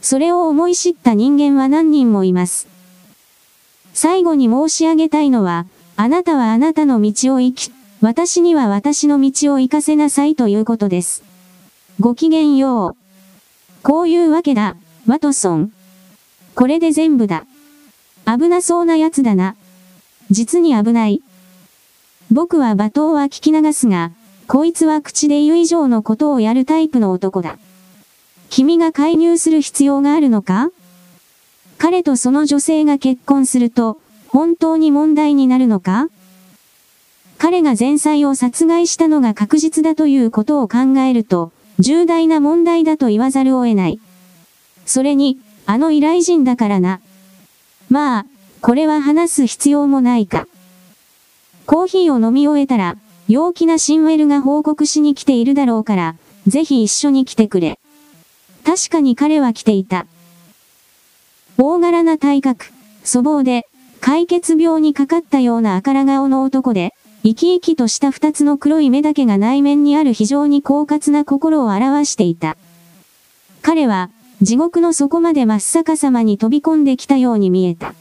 [0.02, 2.68] それを思い知った人間は何人もいます。
[3.94, 7.72] 最後に申し上げたいのは、あなたはあなたの道を生き、
[8.02, 11.24] 私には私の道を行かせなさいということです。
[12.02, 12.96] ごきげんよう。
[13.82, 14.76] こういうわけだ、
[15.08, 15.72] ワトソン。
[16.62, 17.48] これで全部だ。
[18.28, 19.56] 危なそうな奴だな。
[20.30, 21.24] 実に危ない。
[22.32, 24.12] 僕は罵倒は聞き流すが、
[24.46, 27.58] こいつは口で言う以上のことをやるタイプの男だ。
[28.52, 30.70] 君が介入する必要があるのか？
[31.80, 36.10] 彼とその女性が結婚すると、本当に問題になるのか？
[37.40, 44.00] 彼が前妻を殺害したのが確実だということを考えると、重大な問題だと言わざるを得ない。
[44.86, 45.40] それに、
[45.72, 47.00] あの依頼人だからな。
[47.90, 48.26] まあ、
[48.60, 50.46] これは話す必要もないか。
[51.66, 52.98] コーヒーを飲み終えたら、
[53.30, 57.80] 陽気なシンウェルが報告しに来ているだろうから、ぜひ一緒に来てくれ。
[58.66, 60.08] 確かに彼は来ていた。
[61.58, 62.66] 大柄な体格、
[63.06, 63.66] 粗暴で、
[64.02, 72.58] 解決病にかかったような赤ら顔の男で、生き生きとした二つの黒い目だけが内面にある非常に狡猾な心を表していた。
[73.62, 74.10] 彼は、
[74.42, 77.94] 地獄の底まで真っ逆さまに飛び込んできたように見えた。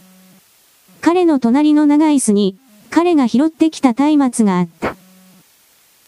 [1.02, 2.56] 彼の隣の長い椅子に、
[2.88, 4.96] 彼が拾ってきた松明があった。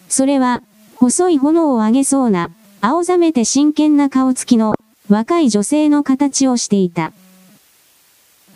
[0.09, 0.63] それは、
[0.97, 4.75] 細い炎を上げそうな、青ざめて真剣な顔つきの、
[5.11, 7.13] 若い女性の形をしていた。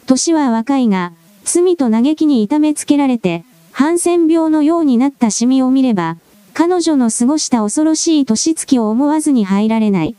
[0.06, 1.12] 年は若いが、
[1.44, 6.16] 罪と嘆きに痛めつけられて、ハンセン病のようになったシミを見れば、
[6.54, 10.16] 彼女の過ごした恐ろしい年月を思わずに入られない。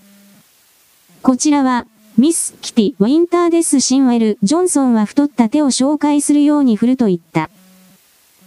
[1.27, 1.85] こちらは、
[2.17, 7.49] ミス・キティ・ウィンターデス・シンウェル・ジョンソンは太った手を紹介するように振ると言った。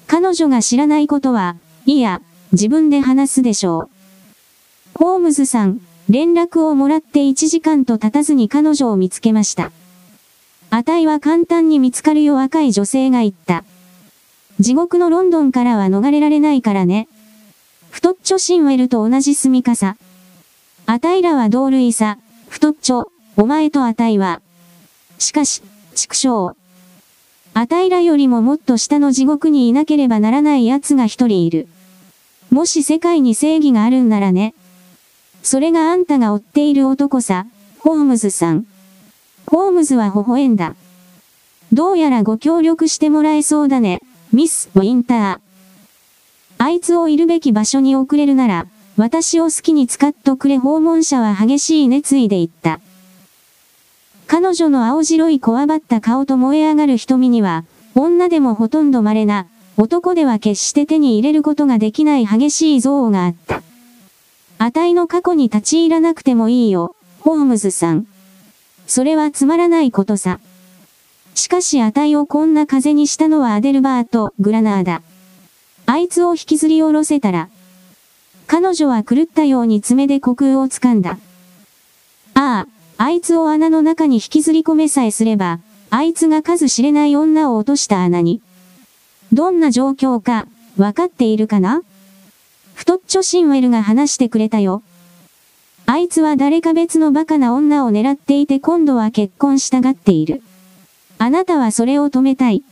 [0.07, 3.91] 彼女が知らないことは、いや、自分で話すでしょ
[4.95, 4.99] う。
[4.99, 9.73] ホームズさん、連絡をもらって1時間と経たずに彼女を見つけました。
[10.71, 13.63] あたいは簡単に見つかるよ若い女性が言った。
[14.59, 17.09] 地獄のロンドンからは逃れられないからね。
[17.91, 19.99] 太っちょシンウェルと同じ住みかさ。
[20.87, 22.17] あたいらは同類さ。
[22.51, 24.43] 太っちょ、お前とあたいは。
[25.21, 25.63] しかし、
[25.95, 26.57] 畜生。
[27.55, 31.69] あたいらよりももっと下の地獄にいなければならない奴が一人いる。
[32.51, 34.55] もし世界に正義があるんならね。
[35.45, 37.47] それがあんたが追っている男さ、
[37.79, 38.67] ホームズさん。
[39.47, 40.75] ホームズは微笑んだ。
[41.73, 44.01] どうやらご協力してもらえそうだね、
[44.33, 45.39] ミス・ウィンター。
[46.59, 48.67] あいつをいるべき場所に送れるなら、
[49.01, 52.81] 私を好きに使っとくれ訪問者は激しい熱意で言った。
[54.27, 59.47] 彼女の青白いこわばった顔と燃え上がる瞳には、女でもほとんど稀な、
[59.79, 63.63] 男では決して手に入れることができない激しい憎悪があった。
[64.59, 68.07] あたいの過去に立ち入らなくてもいいよ、ホームズさん。
[68.87, 70.41] それはつまらないことさ。
[71.35, 75.01] しかし値をこんな風にしたのはアデルバート・グラナーだ。
[75.87, 77.49] あいつを引きずり下ろせたら。
[78.53, 81.19] 彼女は狂ったように爪で虚空を掴んだ。
[82.35, 82.67] ああ、
[82.99, 85.61] あいつを穴の中に引きずり込めさえすれば、
[85.91, 88.43] あいつが数知れない女を落とした穴に。
[89.33, 91.83] どんな状況か、わかっているかな？
[92.75, 94.83] 太っちょシンウェルが話してくれたよ。
[95.87, 100.43] あいつは誰か別のバカな女を狙っていて今度は結婚したがっている。
[101.19, 102.65] あなたはそれを止めたい。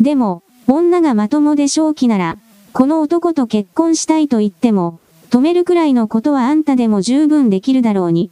[0.00, 2.38] でも、女がまともで正気なら、
[2.78, 8.30] この男と結婚したいと言っても、止めるくらいのことはあんたでも十分できるだろうに。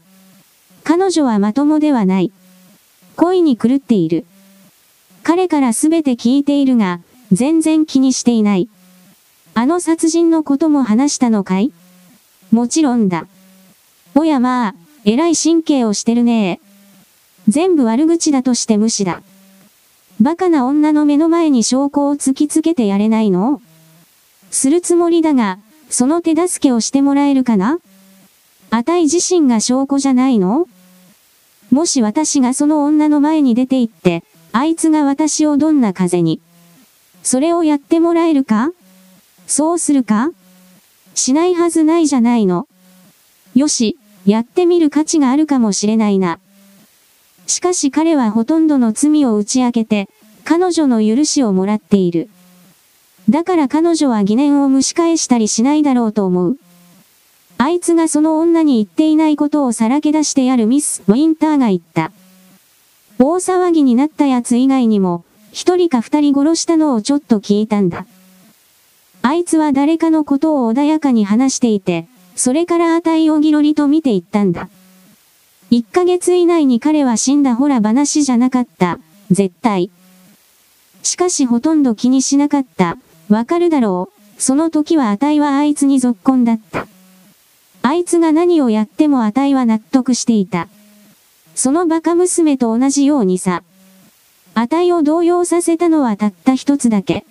[0.84, 2.30] 彼女はまともではない。
[3.16, 4.24] 恋に狂っている。
[5.24, 7.00] 彼からすべて聞いているが、
[7.32, 8.68] 全然気にしていない。
[9.54, 11.72] あの殺人のことも話したのかい？
[12.52, 13.26] もちろんだ。
[14.14, 16.60] おやまあ、えらい神経をしてるね
[17.48, 19.22] 全部悪口だとして無視だ。
[20.20, 23.60] バカな女の目の前に証拠を突きつけてやれないの？
[24.50, 27.78] するつもりだが、その手助けをしてもらえるかな？
[28.70, 30.66] あたい自身が証拠じゃないの？
[31.70, 36.40] もし私がその女の前に出て行って、あいつが私をどんな風に。
[37.22, 38.70] それをやってもらえるか？
[39.46, 40.30] そうするか？
[41.14, 42.66] しないはずないじゃないの？
[43.54, 46.38] よし、やってみる価値があるかもしれないな。
[47.46, 50.08] しかし彼はほとんどの罪を打ち明けて、
[50.44, 52.28] 彼女の許しをもらっている。
[53.28, 56.56] だから彼女は疑念を蒸し返したりしないだろうと思う。
[57.58, 62.12] あいつがその女に言っていないことをさらけ出してやるミス・ウィンターが言った。
[63.18, 68.04] 大騒ぎになった奴以外にも、一人か二人殺したのをちょっと聞いたんだ。
[69.22, 74.68] あいつは誰かのことを穏やかに話していて、それから値をギロリと見ていったんだ。
[75.70, 78.98] 一ヶ月以内に彼は死んだほら話じゃなかった。
[79.30, 79.90] 絶対。
[81.02, 82.98] しかしほとんど気にしなかった。
[83.28, 84.40] わかるだろう。
[84.40, 86.86] その時は値はあいつに続婚だった。
[87.82, 90.68] あいつが何をやっても値は納得していた。
[91.54, 93.62] そのバカ娘と同じようにさ。
[94.54, 97.24] 値を動揺させたのはたった一つだけ。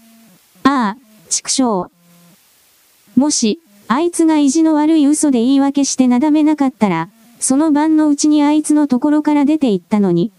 [0.63, 0.97] ああ、
[1.29, 1.89] 畜生。
[3.15, 10.31] もし、あいつが意地の悪い嘘で言い訳してなだめなかったら、その晩のうちにあいつのところから出て行ったのに。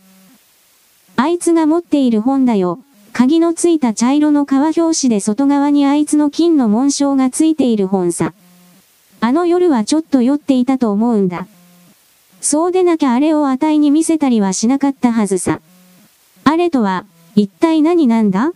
[1.17, 2.81] あいつが持っている本だよ。
[3.19, 8.35] 鍵のついた茶色の革表紙で外側にあいつの金の紋章がついている本さ。
[9.23, 11.47] あの夜はちょっと酔っていたと思うんだ。
[12.43, 15.63] そうでなきゃあれを値に見せたりはしなかったはずさ。
[16.45, 18.53] あれとは、一体何なんだ？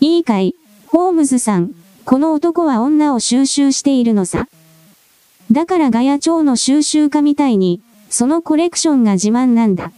[0.00, 0.54] いいかい、
[0.86, 1.72] ホームズさん。
[2.06, 4.48] この男は女を収集しているのさ。
[5.52, 9.92] だからガヤ蝶の収集家みたいに、そのコレクションが自慢なんだ。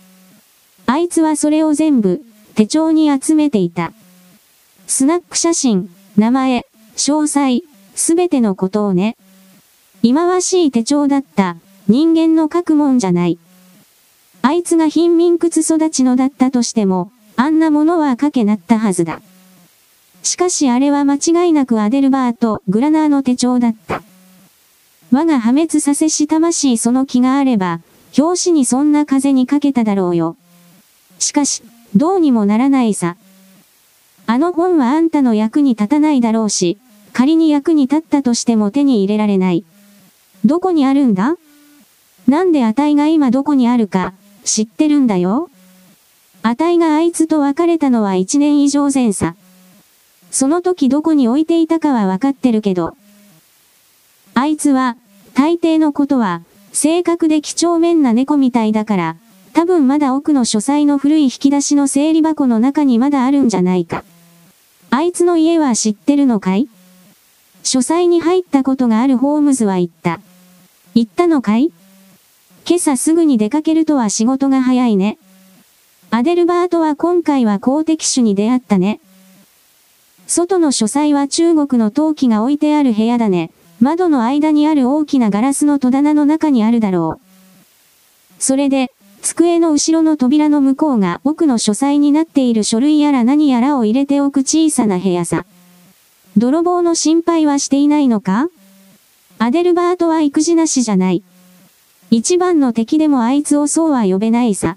[0.87, 2.23] あいつはそれを全部、
[2.55, 3.93] 手帳に集めていた。
[4.87, 7.63] スナック写真、名前、詳細、
[7.95, 9.17] すべてのことをね。
[10.03, 11.57] 忌まわしい手帳だった、
[11.89, 13.39] 人間の書くもんじゃない。
[14.43, 19.23] あいつが貧民窟育ちのだったとしても、あんなものはかけなったはずだ。
[20.23, 24.03] しかしあれは間違いなくアデルバート・グラナーの手帳だった。
[25.11, 27.81] 我が破滅させし魂その気があれば、
[28.19, 30.37] 表紙にそんな風にかけただろうよ。
[31.19, 31.63] しかし、
[31.95, 33.17] どうにもならないさ。
[34.27, 36.79] あの本はあんたの役に立たないだろうし、
[37.13, 39.65] 仮に役に立ったとしても手に入れられない。
[40.45, 41.37] どこにあるんだ？
[42.27, 44.15] なんで値が今どこにあるか、
[44.45, 45.51] 知ってるんだよ
[46.43, 49.35] 値があいつと別れたのは一年以上前さ。
[50.31, 52.97] その時どこに置いていたかはわかってるけど。
[54.35, 54.97] あいつは、
[55.35, 59.17] 大抵のことは、正確で几帳面な猫みたいだから、
[59.53, 64.03] 多分まだ奥の書斎の古い引き出しの整理箱の中にまだあるんじゃないか。
[64.91, 66.69] あいつの家は知ってるのかい？
[67.63, 70.21] 書斎に入ったことがあるホームズは言った。
[70.95, 71.71] 言ったのかい？
[72.67, 75.19] 今朝すぐに出かけるとは仕事が早いね。
[76.11, 79.01] アデルバートは今回は公的種に出会ったね。
[80.27, 83.51] 外の書斎は中国の陶器が置いてある部屋だね。
[83.81, 87.21] 窓の間にある大きなガラスの戸棚の中にあるだろう。
[88.39, 88.93] それで、
[89.23, 95.47] 机の後ろの扉の向こうが奥の書斎になっている書類やら何やらを入れておく小さな部屋さ。
[96.37, 98.49] 泥棒の心配はしていないのか？
[99.39, 101.23] アデルバートは育児なしじゃない。
[102.11, 104.77] 一番の敵でもあいつをそうは呼べないさ。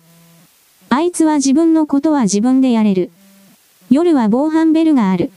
[0.89, 3.09] あいつは自分のことは自分でやれる。
[3.89, 5.31] 夜は防犯ベルがある。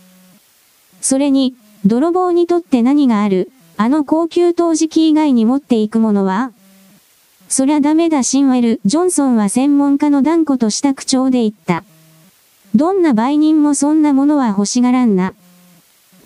[1.01, 1.55] それに、
[1.87, 3.51] 泥棒にとって何がある？
[3.79, 6.53] あの高級陶磁器以外に持っていくものは？
[7.49, 11.83] そりゃダメだシンウェル・ジョンソンは専門家の断固とした口調で言った。
[12.75, 15.35] どんな売人もそんなものは欲しがらんな。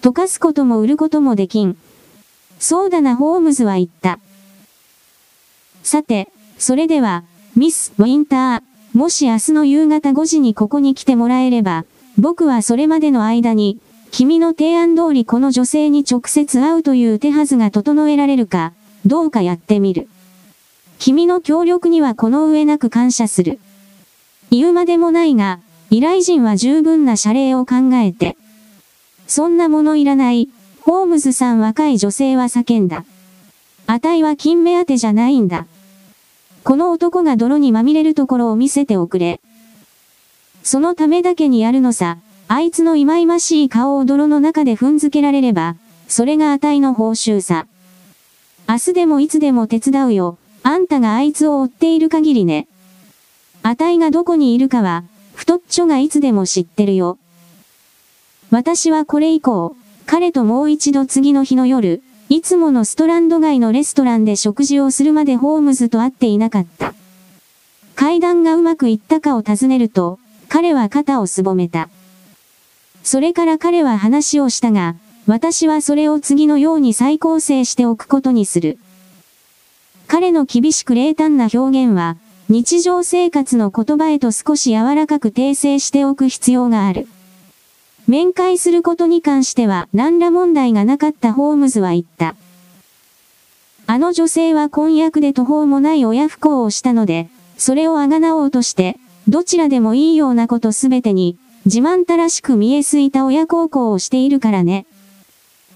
[0.00, 1.76] 溶かすことも売ることもできん。
[2.58, 4.18] そうだなホームズは言った。
[5.84, 7.22] さて、それでは、
[7.56, 8.62] ミス・ウィンター、
[8.92, 11.84] もし明日の夕方5時にここに来てもらえれば、
[12.18, 13.78] 僕はそれまでの間に、
[14.10, 18.72] 君の提案通りこの女性に直接会うという手はずが整えられるか、
[19.06, 20.08] どうかやってみる。
[21.04, 23.58] 君の協力にはこの上なく感謝する。
[24.52, 25.58] 言うまでもないが、
[25.90, 28.36] 依頼人は十分な謝礼を考えて。
[29.26, 30.48] そんなものいらない、
[30.82, 33.04] ホームズさん若い女性は叫んだ。
[33.88, 35.66] 値は金目当てじゃないんだ。
[36.62, 39.40] この男が泥にまみれるところを見せておくれ。
[40.62, 42.18] そのためだけにやるのさ。
[42.46, 45.74] あいつの忌々しい顔を泥の中で踏んづけられれば、
[46.06, 47.66] それが値の報酬さ。
[48.68, 50.38] 明日でもいつでも手伝うよ。
[50.64, 52.68] あんたがあいつを追っている限りね。
[53.62, 55.04] 値がどこにいるかは、
[55.34, 57.18] 太っちょがいつでも知ってるよ。
[58.50, 59.74] 私はこれ以降、
[60.06, 66.94] 彼ともう一度次の日の夜、いつものストランド街のレストランで食事をするまでホームズと会っていなかった。
[67.94, 71.88] 階段がうまくいったかを尋ねると、彼は肩をすぼめた。
[73.02, 74.94] それから彼は話をしたが、
[75.26, 78.78] 私はそれを次のように再構成しておくことにする。
[80.12, 82.18] 彼の厳しく冷淡な表現は、
[82.50, 87.08] 日常生活の言葉へと少し柔らかく訂正しておく必要がある。
[88.06, 92.34] 面会することに関しては何ら問題がなかったホームズは言った。
[93.86, 98.98] あの女性は婚約で途方もない親不幸をしたので、それをあがなおうとして、
[99.28, 104.84] どちらでもいいようなことすべてに、自慢たらしく見えすいた親孝行をしているからね。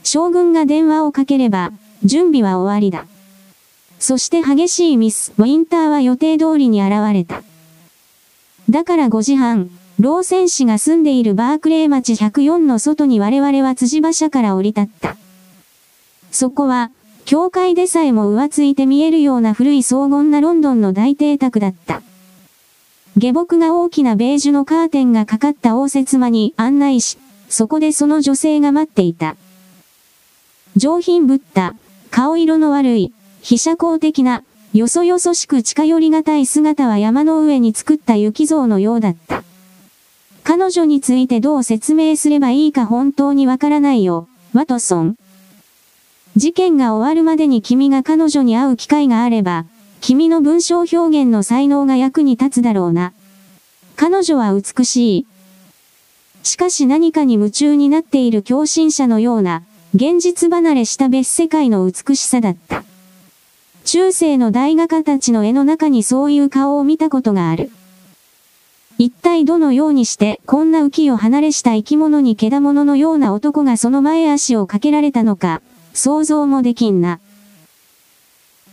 [0.03, 1.73] 将軍が電話をかければ、
[2.05, 3.07] 準備は終わりだ。
[3.99, 7.43] そして激しいミス、ウィンターは予定通りに現れた。
[8.69, 15.17] だから5時半、老戦士が住んでいるバークレー町104の外に我々は辻馬車から降り立った。
[16.31, 16.91] そこは、
[17.25, 22.03] 教会でさえも浮ついて見えるような古い荘厳なロンドンの大邸宅だった。
[23.17, 27.17] 下僕が大きなベージュのカーテンがかかった応接間に案内し、
[27.49, 29.37] そこでその女性が待っていた。
[30.77, 31.75] 上品ぶった、
[32.11, 33.13] 顔色の悪い、
[33.47, 34.43] 飛車公的な、
[34.75, 39.45] よそよそしく近寄りがたい姿は山の上に作った雪像のようだった。
[40.43, 45.17] 彼女についてどう説明すればいいか本当にわからないよ、ワトソン。
[46.35, 49.65] 事件が終わるまでに君が彼女に会う機会があれば、
[50.01, 53.13] 君の文章表現の才能が役に立つだろうな。
[53.95, 55.27] 彼女は美しい。
[56.43, 59.63] しかし何かに夢中になっている共振者のような、
[59.95, 62.83] 現実離れした別世界の美しさだった。
[63.87, 67.71] 中世の大画家たちの絵の中にそういう顔を見たことがある。
[68.99, 75.63] 一体どのようにしてこんな浮世離れした生き物にけだものような男がその前足をかけられたのか、
[75.95, 77.21] 想像もできんな。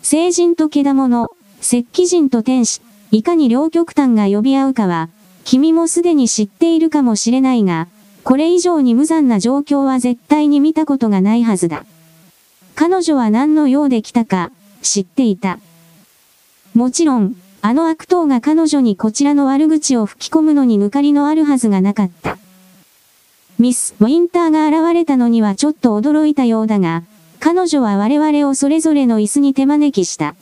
[0.01, 1.30] 聖人と獣、
[1.61, 5.09] 石器人と天使、いかに両極端が呼び合うかは、
[5.43, 7.88] 君もすでに知っているかもしれないが、
[8.24, 11.86] これ以上に無残な状況は絶対に見たことがないはずだ。
[12.74, 14.51] 彼女は何の用で来たか、
[14.84, 15.60] 知っていた。
[16.74, 22.38] もちろん、あの悪党が彼女にこちらの悪口を吹き込むのに抜かりのあるはずがなかった。
[23.60, 27.04] ミス・ウィンターが現れたのにはちょっと驚いたようだが、
[27.40, 30.36] 彼女は我々をそれぞれの椅子に手招きした。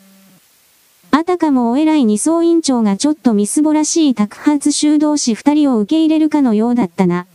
[1.11, 7.27] あたかもお偉い二層委員長がちょっとみすぼらしい宅発修道士二人を受け入れるかのようだったな。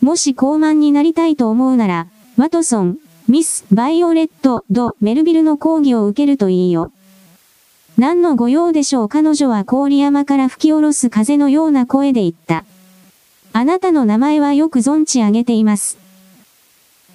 [0.00, 2.98] もし高慢になりたいと思うなら、ワトソン、
[3.28, 6.90] ミス・バイオレット・ド・メルビルの講義を受けるといいよ。
[7.96, 9.08] 何の御用でしょう？
[9.08, 12.64] 彼女は郡山から吹き下ろす風のような声で言った。
[13.52, 15.98] あなたの名前はよく存じ上げています。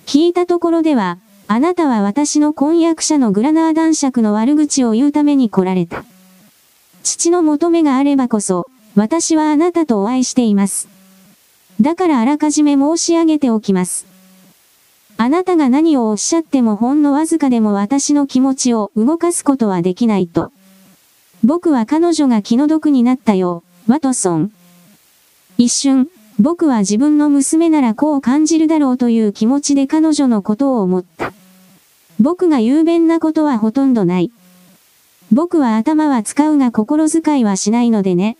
[0.06, 6.06] 聞いたところでは、あなたは私の婚約者のグラナー男爵の悪口を言うために来られた。
[7.04, 10.88] 父の求めがあればこそ、私はあなたとお会いしています。
[11.82, 14.06] だからあらかじめ申し上げておきます。
[15.20, 20.52] あなたが何をおっしゃってもほんのわずかでも私の気持ちを動かすことはできないと。
[21.44, 24.52] 僕は彼女が気の毒になったよ、ワトソン。
[25.58, 26.08] 一瞬、
[26.40, 31.34] 僕は自分の娘ならこう感じるだろうという気持ちで彼女のことを思った。
[32.20, 34.32] 僕が雄弁なことはほとんどない。
[35.32, 38.38] 僕は頭は使うが心遣いはしないのでね。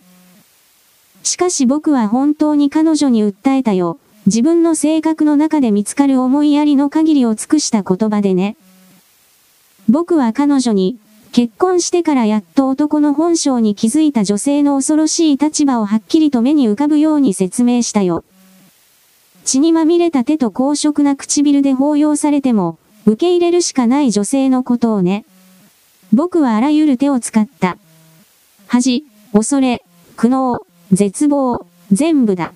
[1.24, 3.98] しかし僕は本当に彼女に訴えたよ。
[4.28, 8.58] 自分の性格の中で見つかる思いやりの限りを尽くした言葉でね。
[9.88, 10.98] 僕は彼女に、
[11.32, 18.22] 結婚してからやっと男の本性に気づいた女性の恐ろしい立場をはっきりと目に浮かぶように説明したよ。
[19.46, 25.24] 血にまみれた手と高色な唇で抱擁されても、受け入れるしかない女性のことをね。
[26.12, 27.78] 僕はあらゆる手を使った。
[28.66, 29.82] 恥、恐れ、
[30.16, 30.58] 苦悩、
[30.92, 32.52] 絶望、全部だ。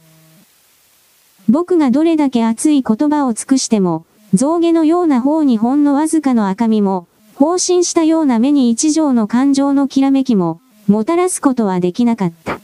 [1.49, 12.61] 僕がどれだけ熱い言葉を尽くしても、象牙のような方にほんのわずかの赤みも、放心したような目に一条の感情のきらめきも、もたらすことはできなかった。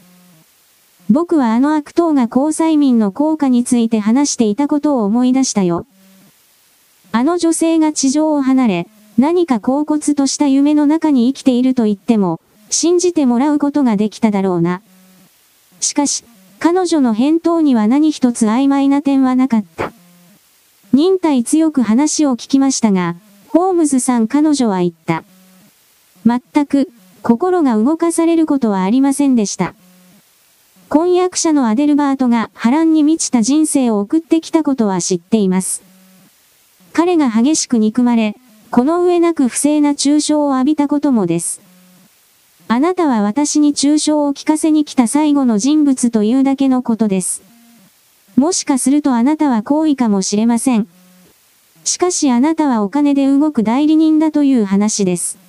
[1.09, 5.85] 僕はあの悪党が交際民の効果について話していたことを思い出したよ。
[7.11, 14.81] あの女性が地上を離れ、何か恍惚とした夢の中に生きていると言っても、信じてもらうことができただろうな。
[15.79, 16.23] しかし、
[16.59, 19.93] 彼女の返答には何一つ曖昧な点はなかった。
[20.91, 23.15] 忍耐強く話を聞きましたが、
[23.47, 25.23] ホームズさん彼女は言った。
[26.25, 26.89] 全く、
[27.23, 29.73] 心が動かされることはありませんでした。
[30.89, 35.83] 婚約者のアデルバートが波乱に満ちた人生を送ってきたことは知っています。
[36.91, 38.35] 彼が激しく憎まれ、
[38.71, 41.68] この上なく不正な抽象を浴びたこともです。
[42.71, 47.41] あなたは私に抽象を聞かせに来た最後の人物というだけのことです。
[48.35, 50.87] もしかするとあなたは好意かもしれません。
[51.83, 55.39] しかしあなたはお金で動く代理人だという話です。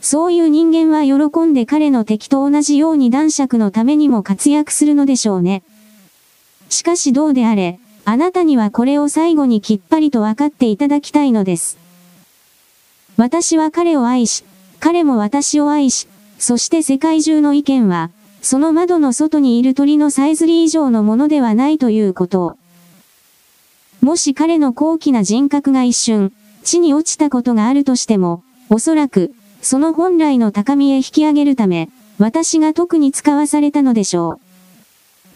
[0.00, 5.62] そういう人間は喜んで彼の敵と同じように男爵のためにも活躍するのでしょうね。
[6.68, 11.78] しかしどうであれ、あなたにはこれを最後にきっぱりと分かっていただきたいのです。
[13.16, 14.42] 私は彼を愛し、
[14.80, 16.06] 彼も私を愛し、
[16.38, 18.10] そして世界中の意見は、
[18.42, 22.56] その窓の外にいる鳥のさえずり以上のものではないということを。
[24.00, 34.38] もし彼の高貴な人格が一瞬、地に落ちたことがあるとしても、おそらく、その本来の高みへ引き上げるため、私が特に使わされたのでしょ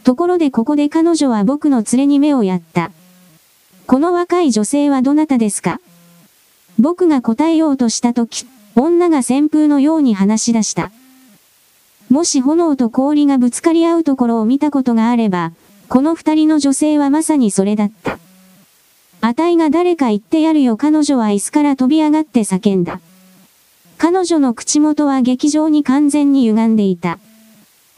[0.00, 0.04] う。
[0.04, 2.92] ところでここで彼女は僕の連れに目をやった。
[3.86, 5.80] この若い女性はどなたですか？
[6.78, 10.90] 僕が答えようとしたとき、女が旋風のように話し出した。
[12.08, 15.52] もし炎と氷がぶつかり合うところを見たことがあれば、
[15.88, 18.18] この二人の女性はまさにそれだった。
[19.20, 23.00] あたいが誰か言ってやるよ彼女は椅子から飛び上がって叫んだ。
[23.98, 27.18] 彼女の口元は劇場に完全に歪んでいた。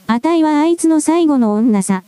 [0.07, 2.05] あたいはあいつの最後の女さ。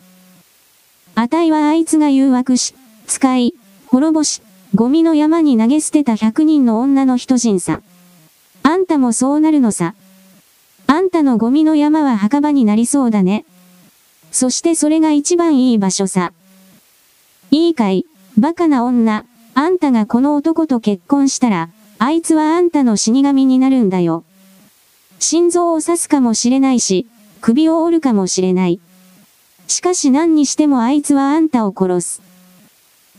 [1.15, 2.75] あたいはあいつが誘惑し、
[3.07, 3.55] 使い、
[3.87, 4.43] 滅ぼし、
[4.75, 7.81] ゴミの山に投げ捨てた百人の女の人人さ。
[8.67, 9.95] あんたもそうなるのさ。
[10.89, 13.45] あんたのゴミの山は墓場になりそうだね。
[14.33, 16.33] そしてそれが一番いい場所さ。
[17.53, 18.07] いいかい、
[18.37, 21.69] バカな女、あんたがこの男と結婚したら、
[22.01, 24.25] あいつはあんたの死神になるんだよ。
[25.21, 27.07] 心臓を刺すかもしれないし、
[27.41, 28.81] 首を折るかもしれない。
[29.69, 32.21] しかし何にしてもあいつはあんたを殺す。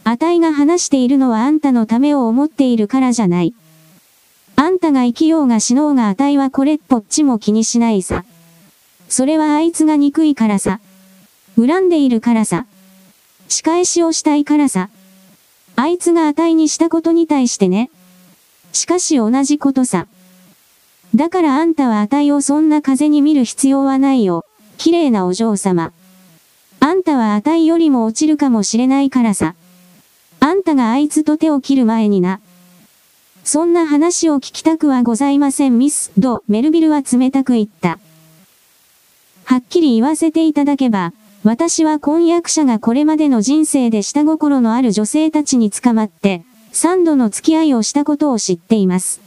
[0.04, 3.54] あたいが話しているのはあんたのためを思っているからじゃない。
[4.60, 8.26] あんたが生きようが死のうがあたいはこれっぽっちも気にしないさ。
[9.08, 10.80] それはあいつが憎いからさ。
[11.56, 12.66] 恨んでいるからさ。
[13.50, 14.90] 仕返しをしたいからさ。
[15.76, 17.92] あいつが値にしたことに対してね。
[18.74, 20.08] しかし同じことさ。
[21.14, 24.44] だからあんたは値をそんな風に見る必要はないよ。
[24.80, 25.94] 綺麗なお嬢様。
[26.80, 29.54] あんたは値よりも落ちるかもしれないからさ。
[30.40, 32.40] あんたがあいつと手を切る前にな。
[33.48, 37.98] そんな話を聞きたくはございませんミス・ド・メルビルは冷たく言った。
[39.46, 41.14] はっきり言わせていただけば、
[41.46, 46.44] 私は婚約者がこれまでの人生で下心のある女性たちに捕まって、
[46.74, 49.22] 三度の付き合いをしたことを知っています。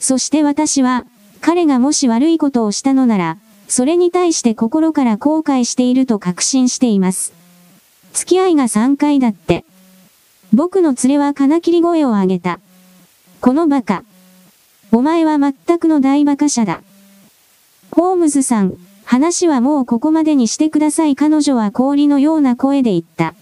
[0.00, 1.06] そして私は、
[1.40, 3.38] 彼がもし悪いことをしたのなら、
[3.68, 7.32] それに対して心から後悔していると確信しています。
[8.12, 9.64] 付き合いが3回だって。
[10.52, 12.58] 僕の連れは金切り声を上げた。
[13.40, 14.02] このバカ。
[14.90, 16.82] お前は全くの大馬鹿者だ。
[17.92, 18.74] ホームズさん、
[19.04, 23.34] 話はもうここまでにしてください彼女は氷のような声で言った。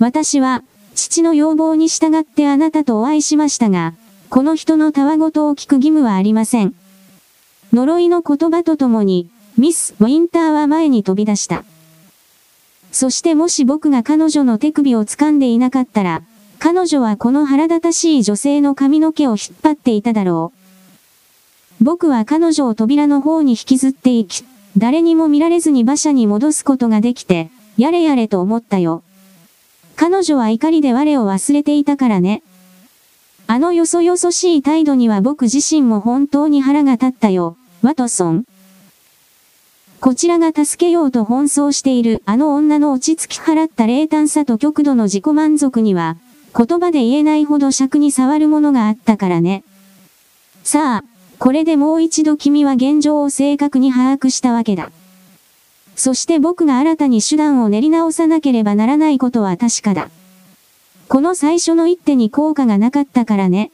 [0.00, 0.64] 私は、
[0.96, 3.94] 父の要望に従ってあなたとお会いしましたが、
[4.30, 6.74] この人のたわごとを聞く義務はありません。
[7.72, 11.64] 呪いの言葉とともに、ミス・ウィンターは前に飛び出した。
[12.90, 16.22] そしてもし僕が彼女の手首を掴んでいなかったら、
[16.64, 20.52] 彼女はこの腹立たしい女性の髪の毛を引っ張っていただろ
[21.80, 21.84] う。
[21.84, 24.44] 僕は彼女を扉の方に引きずっていき、
[24.78, 29.02] 誰にも見られずに馬車に戻すことができて、やれやれと思ったよ。
[29.96, 32.44] 彼女は怒りで我を忘れていたからね。
[33.48, 38.44] あのよそよそしい態度には僕自身も本当に腹が立ったよ、ワトソン。
[39.98, 46.18] こちらが助けようと奔走しているあの女の落ち着き払った冷淡さと極度の自己満足には、
[46.54, 49.64] 言葉で言えないほど尺に触るものがあったからね。
[50.64, 51.04] さあ、
[51.38, 54.90] これでもう一度君は現状を正確に把握したわけだ。
[55.96, 60.10] そして僕が新たに手段を練り直さなければならないことは確かだ。
[61.08, 63.70] この最初の一手に効果がなかったからね。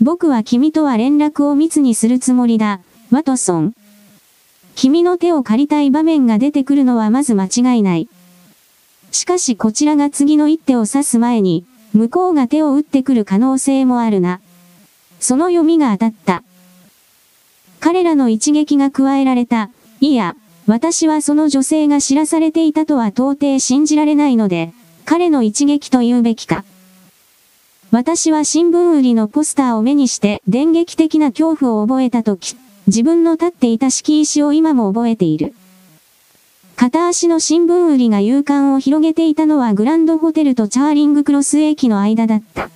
[0.00, 2.80] 僕は君とは連絡を密にするつもりだ、
[3.10, 3.74] ワトソン。
[4.74, 8.08] 君の手を借りたい場面が出てくるのはまず間違いない。
[9.12, 11.64] しかしこちらが次の一手を指す前に、
[11.94, 14.40] 向こうが手を打ってくる可能性もあるな。
[15.20, 16.42] その読みが当たった。
[17.78, 19.70] 彼らの一撃が加えられた。
[20.00, 20.36] いや、
[20.66, 24.72] 私はその女性が知らされていたとは到底信じられないので、
[25.04, 26.64] 彼の一撃と言うべきか。
[27.92, 32.56] 私は新聞売りのポスターを目にして電撃的な恐怖を覚えたとき、
[32.88, 35.54] 自分の立っていた敷石を今も覚えている。
[36.76, 42.68] 片足の新聞売りが勇敢を広げていたのはグランドホテルとチャーリングクロス駅の間だった。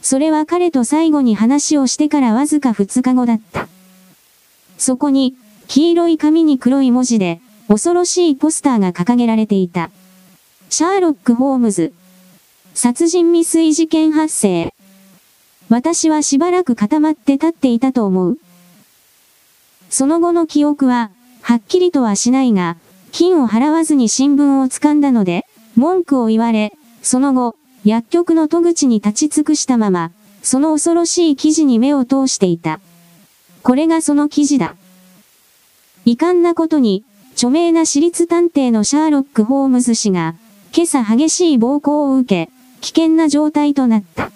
[0.00, 3.68] それは彼と最後に話をしてからわずか2日後だった。
[4.78, 5.34] そこに、
[5.68, 9.90] 黄色い紙に黒い文字で、恐ろしいポスターが掲げられていた。
[10.68, 11.92] シャーロック・ホームズ。
[12.74, 14.74] 殺人未遂事件発生。
[15.68, 18.38] 私はしばらく固まって立っていたと思う。
[19.88, 21.10] その後の記憶は、
[21.42, 22.76] はっきりとはしないが、
[23.14, 25.46] 金を払わずに新聞を掴んだので、
[25.76, 27.54] 文句を言われ、その後、
[27.84, 30.10] 薬局の戸口に立ち尽くしたまま、
[30.42, 32.80] その恐ろしい記事に目を通していた。
[33.62, 34.74] これがその記事だ。
[36.04, 37.04] 遺憾なことに、
[37.34, 40.34] 著名な私立探偵のシャーロック・ホームズ氏が、
[40.76, 44.32] 今朝激しい暴行を受け、危険な状態となった。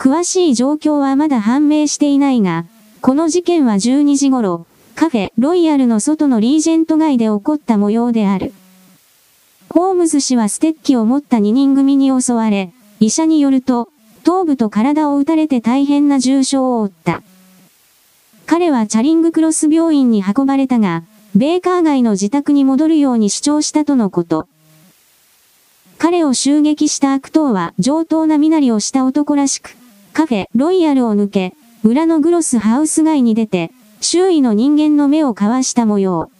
[0.00, 2.64] 詳しい状況はまだ判明していないが、
[3.02, 4.66] この事件は12時頃、
[4.96, 8.54] カフェ、ロイヤルの外のリージェント街で起こった模様である。
[9.68, 13.90] ホームズ氏はステッキを持った2人組に襲われ、医者によると、
[14.24, 17.22] 頭部と体を撃たれて大変な重傷を負った。
[18.46, 21.02] 彼はチャリングクロス病院に運ばれたが、
[21.34, 24.48] ベーカー街の自宅に戻るように主張したとのこと。
[25.98, 29.76] 彼を襲撃した悪党は上等な身なりをした男らしく、
[30.14, 36.30] カフェ、ロイヤルを抜け、裏のグロスハウス街に出て、周囲の人間の目をかわした模様。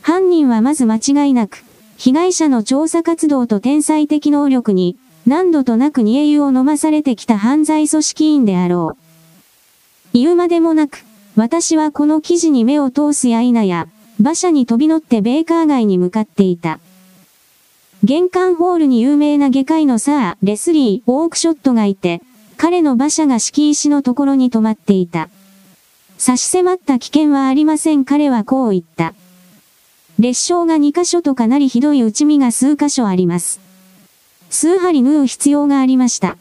[0.00, 1.64] 犯人はまず間違いなく、
[1.96, 8.96] 被害者の調査活動と天才的能力に、何度となく煮え湯を飲まされてきた犯罪組織員であろ
[10.14, 10.18] う。
[10.18, 11.04] 言うまでもなく、
[11.36, 13.86] 私はこの記事に目を通すや否や、
[14.18, 16.80] 馬車に飛び乗ってベーカー街に向かっていた。
[18.02, 22.20] 玄関ホールに有名な外科医のサー・レスリー・オークショットがいて、
[22.56, 25.28] 彼の馬車が敷石のところに止まっていた。
[26.24, 29.12] 差し迫った危険はありません彼はこう言った。
[30.20, 33.58] 列車が2箇所とかなりひどい打ち身が数箇所あります。
[34.48, 36.36] 数針縫う必要がありました。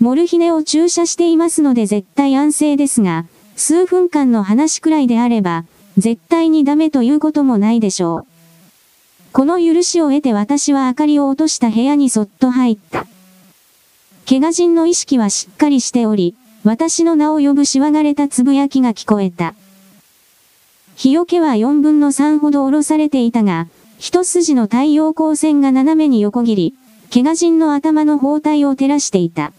[0.00, 3.26] モルヒネを注射していますので絶対安静ですが、
[3.56, 5.66] 数分間の話くらいであれば、
[5.98, 8.26] 絶対にダメということもないでしょう。
[9.32, 13.06] この許しを得て私は明かりを落とした部屋にそっと入った。
[14.26, 16.34] 怪我人の意識はしっかりしており、
[16.66, 19.54] 私の名を呼ぶしわがれたつぶやきが聞こえた。
[20.96, 23.68] 日よけは4分の3ほど下ろされていたが、
[24.00, 26.74] 一筋の太陽光線が斜めに横切り、
[27.14, 29.52] 怪我人の頭の包帯を照らしていた。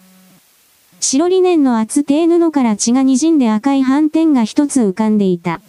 [1.00, 5.62] 白リネンの厚手布から血が滲んで赤い斑点が一つ浮かんでいた。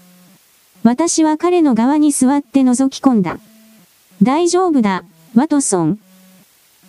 [0.82, 3.38] 私は彼の側に座って覗き込んだ。
[4.20, 5.04] 大丈夫だ、
[5.36, 6.00] ワトソン。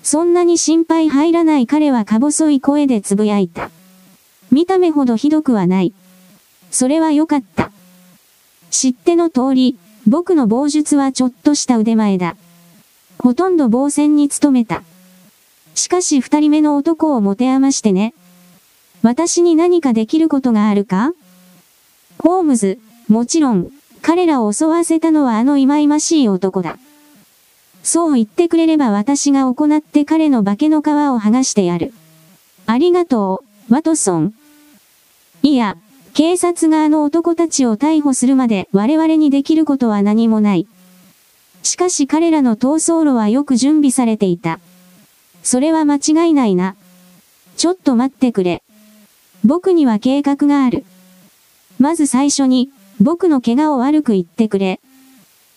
[0.01, 3.69] そんなに心配入らない彼はか細い声で呟いた。
[4.51, 5.93] 見た目ほどひどくはない。
[6.71, 7.71] それは良かった。
[8.71, 9.77] 知っての通り、
[10.07, 12.35] 僕の棒術はちょっとした腕前だ。
[13.19, 14.83] ほとんど棒線に努めた。
[15.75, 18.13] しかし二人目の男を持て余してね。
[19.01, 21.13] 私に何かできることがあるか？
[22.17, 23.69] ホームズ、もちろん、
[24.01, 26.77] 彼らを襲わせたのはあの忌々しい男だ。
[27.81, 31.93] そう言ってくれれば私が行って彼の化けの皮を剥がしてやる。
[32.65, 34.33] ありがとう、ワトソン。
[35.43, 35.77] いや、
[36.13, 40.67] 警察があの男たちを逮捕するまで我々にできることは何もない。
[41.63, 44.59] しかし彼らの逃走路はよく準備されていた。
[45.43, 46.75] それは間違いないな。
[47.55, 48.63] ちょっと待ってくれ。
[49.45, 50.83] 僕には計画がある。
[51.79, 52.69] まず最初に、
[52.99, 54.81] 僕の怪我を悪く言ってくれ。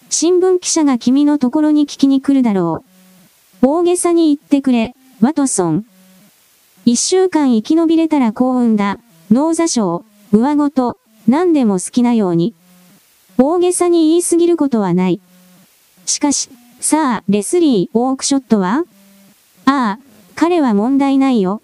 [0.09, 2.85] 新聞記者が君のところに聞きに来るだろ
[3.63, 3.67] う。
[3.67, 5.87] 大げさに言ってくれ、ワトソン。
[6.85, 8.99] 一週間生き延びれたら幸運だ。
[9.33, 12.55] 脳座症、上ごと、何でも好きなように。
[13.39, 15.23] 大げさに言いすぎることはない。
[16.05, 18.85] しかし、さあ、レスリー、オークショットは？
[19.65, 19.99] ああ、
[20.35, 21.63] 彼は問題ないよ。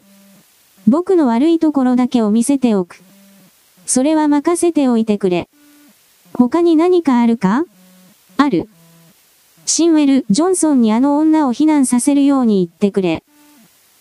[0.86, 3.02] 僕の悪いところだけを見せておく。
[3.84, 5.50] それは任せておいてくれ。
[6.32, 7.64] 他に何かあるか？
[8.38, 8.66] ある。
[9.66, 13.24] シンウェル・ジョンソンにあの女を避難させるように言ってくれ。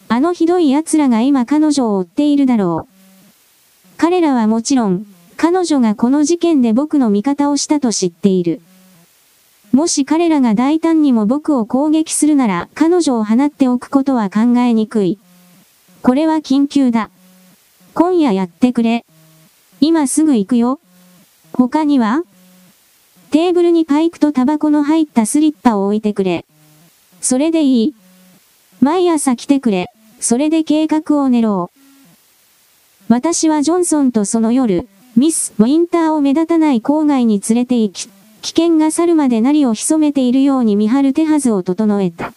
[0.07, 2.96] あのひどい奴らが今彼女を追っているだろう。
[3.97, 5.05] 彼らはもちろん、
[5.37, 8.61] 彼女がこの事件で僕の味方をしたと知っている。
[9.71, 15.19] もし彼らが大胆にも僕を攻撃するなら彼女を放っておくことは考えにくい。
[16.01, 17.09] これは緊急だ。
[17.93, 19.05] 今夜やってくれ。
[19.81, 20.79] 今すぐ行くよ。
[21.53, 22.23] 他には
[23.31, 26.45] テーブルにパイプとタバコの入ったスリッパを置いてくれ。
[27.19, 27.95] それでいい。
[28.79, 29.87] 毎朝来てくれ。
[30.19, 31.76] それで計画を練ろう。
[33.09, 38.09] 私はジョンソンとその夜、ミス・ウィンターを目立たない郊外に連れて行き、
[38.41, 42.33] 危険が去るまで何を潜めているように見張る手はずを整えた。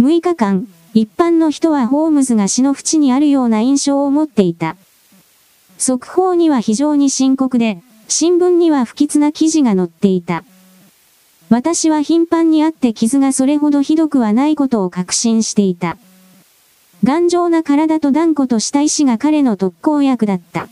[0.00, 4.76] 6日間、一般の人はホームズが死の淵にあるような印象を持っていた。
[5.78, 10.44] 速報には非常に深刻で、新聞には不吉な記事が載っていた。
[11.48, 15.96] 私は頻繁にあって傷がそれほどひどくはないことを確信していた。
[17.04, 20.70] 頑丈な体と断固とした意志が彼の特効薬だった。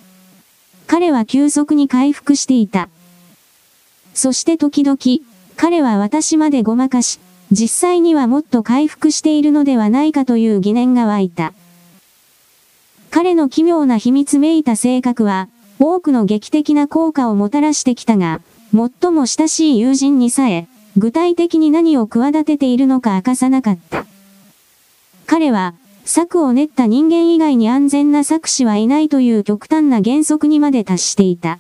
[0.87, 2.89] 彼は急速に回復していた。
[4.15, 4.99] そして時々、
[5.57, 7.21] 彼は私までごまかし、
[7.51, 11.53] 実際にはもっと回復しているのではないかという疑念が湧いた。
[13.11, 18.41] 彼の奇妙な秘密めいた性格は、多くの劇的な効果をもたらしてきたが、
[18.73, 20.67] 最も親しい友人にさえ、
[20.97, 24.07] 具体的に何を企てているのか明かさなかった。
[25.27, 25.75] 彼は、
[26.05, 31.59] 策を練った人間以外に安全な策士はいないという極端な原則にまで達していた。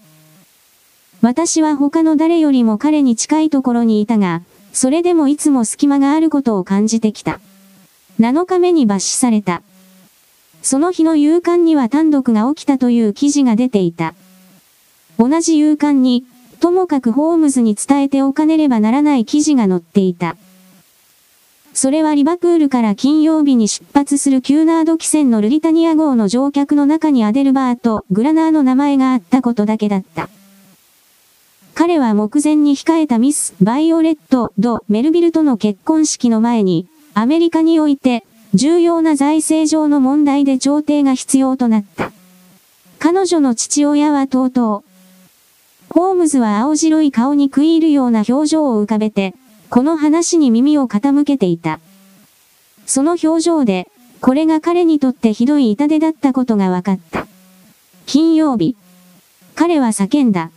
[1.20, 7.40] 私は他の誰よりも彼に近いところにいたが、それでもいつも隙間があることを感じてきた。
[8.18, 9.62] 7日目に抜死された。
[10.62, 14.14] その日の夕刊には単独が起きたという記事が出ていた。
[15.18, 16.24] 同じ夕刊に、
[16.58, 20.36] ともかくホームズに伝えておかねればならない記事が載っていた。
[21.74, 30.28] それはリバプールから金曜日に出発するキューナード汽船のルリタニア号の乗客の中にアデルバート・グラナーの名前があったことだけだった。
[31.74, 42.12] 彼は目前に控えたミス・バイオレット・ド・メルビルとの結婚式の前に、アメリカにおいて、重要な財政上の問題で調停が必要となった。
[42.98, 44.84] 彼女の父親はとうと
[45.90, 45.94] う。
[45.94, 49.34] ホームズは青白い顔に食い入るような表情を浮かべて、
[49.72, 51.80] この話に耳を傾けていた。
[52.84, 53.88] その表情で、
[54.20, 57.26] これが彼にとってひどい痛手だったことが分かった。
[58.04, 58.76] 金曜日。
[59.54, 60.50] 彼は叫んだ。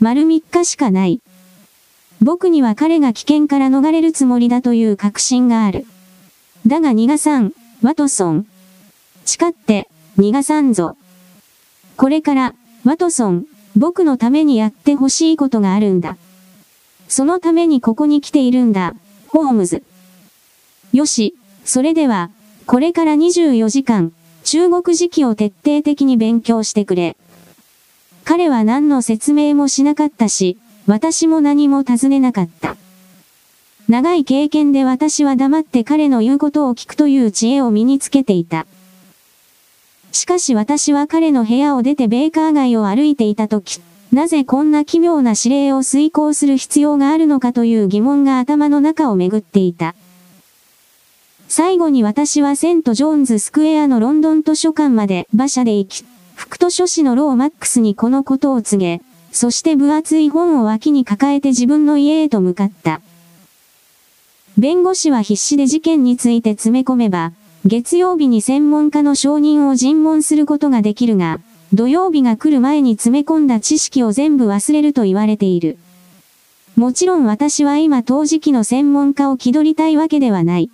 [0.00, 1.20] 丸3日しかない。
[2.20, 5.86] 僕には彼が危険から逃れるつもりだという確信がある。
[6.66, 8.48] だが逃がさん、ワトソン。
[9.24, 9.88] 誓って、
[10.18, 10.96] 逃がさんぞ。
[11.96, 16.16] これから、ワトソン、僕のためにやってほしいことがあるんだ。
[17.12, 18.94] そのためにここに来ているんだ、
[19.28, 19.82] ホームズ。
[20.94, 22.30] よし、それでは、
[22.64, 27.18] これから24時間、中国時期を徹底的に勉強してくれ。
[28.24, 30.56] 彼は何の説明もしなかったし、
[30.86, 32.78] 私も何も尋ねなかった。
[33.90, 38.66] 長い経験で私は黙って彼の言うことを聞くという知恵を身につけていた。
[40.12, 43.82] しかし私は彼の部屋を出てベーカー街を歩いていた時、
[44.12, 49.94] なぜこんな奇妙な指令を遂行する必要があるのかという疑問が頭の中をめぐっていた。
[51.48, 56.04] 最後に私はセントジョーンズスクエアのロンドン図書館まで馬車で行き、
[56.34, 59.02] 副図書士のローマックスにこのことを告げ、
[59.32, 63.00] そして分厚い本を脇に抱えて自分の家へと向かった。
[64.58, 67.32] 弁護士は必死で事件について詰め込めば、
[67.64, 71.40] 月曜日に専門家の承認を尋問することができるが、
[71.74, 75.78] 土曜日が来る前に詰め込んだ知識を全部忘れると言われている。
[76.76, 80.70] もちろん私は今当時期の専門家を気取りたいわけではない。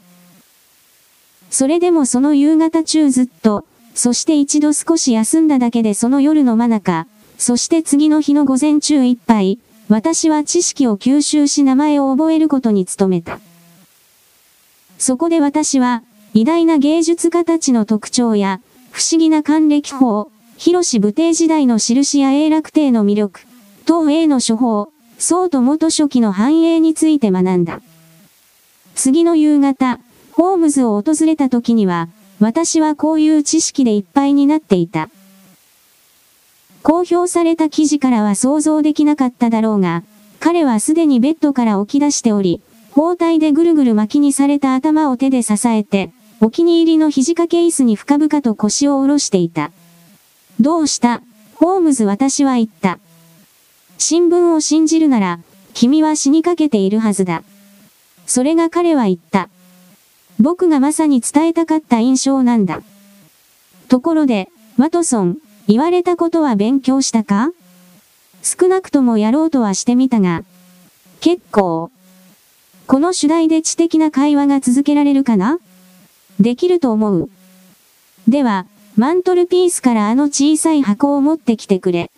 [1.51, 13.39] それでもその夕方中ずっと、そして一度少し休んだだけでその夜の真中、そして次の日の午前中いっぱい、私は知識を吸収し名前を覚えることに努めた。
[14.99, 16.03] そこで私は、
[16.35, 23.41] 偉大な芸術家たちの特徴や、不思議な還暦法、広し武帝時代の印や永楽帝の魅力、
[23.87, 27.81] 東英の処方、宋と元初期の繁栄について学んだ。
[28.97, 30.01] 次の夕方、
[30.33, 32.09] ホームズを訪れた時には、
[32.41, 35.11] 私はこういう知識でいっぱいになっていた。
[36.83, 40.03] 公表された記事からは想像できなかっただろうが、
[40.41, 49.71] 彼はすでにベッドから起き出しており、包帯でぐるぐる巻きにされた頭を手で支えて、お気に入りの肘掛け椅子に深々と腰を下ろしていた。
[50.61, 51.23] どうした？
[51.55, 52.99] ホームズ私は言った。
[53.97, 55.41] 新聞を信じるなら、
[55.73, 57.45] 君は死にかけているはずだ。
[58.27, 59.49] それが彼は言った。
[60.41, 62.83] 僕がまさに伝えたかった印象なんだ。
[63.89, 67.51] ところで、ワトソン、言われたことは勉強したか？
[68.43, 70.43] 少なくともやろうとはしてみたが、
[71.21, 71.91] 結構。
[72.87, 75.59] この主題で知的な会話が続けられるかな？
[76.41, 77.31] できると思う。
[78.27, 78.67] では、
[78.99, 82.11] マントルピースからあの小さい箱を持ってきてくれ。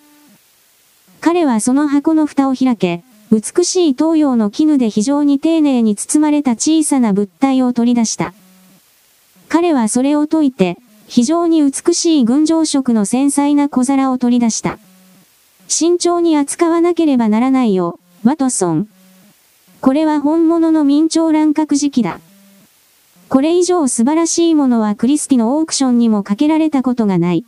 [1.20, 8.33] 彼はその箱の蓋を開け、美しい東洋の絹で非常に丁寧に包まれた小さな物体を取り出した。
[9.51, 14.78] 彼はそれを解いて、非常に美しい群青色の繊細な小皿を取り出した。
[15.68, 18.89] 慎重に扱わなければならないよ、ワトソン。
[19.83, 22.20] これは本物の明朝乱獲時期だ。
[23.31, 27.45] これ以上素晴らしいものはクリスティのオークションにもかけられたことがない。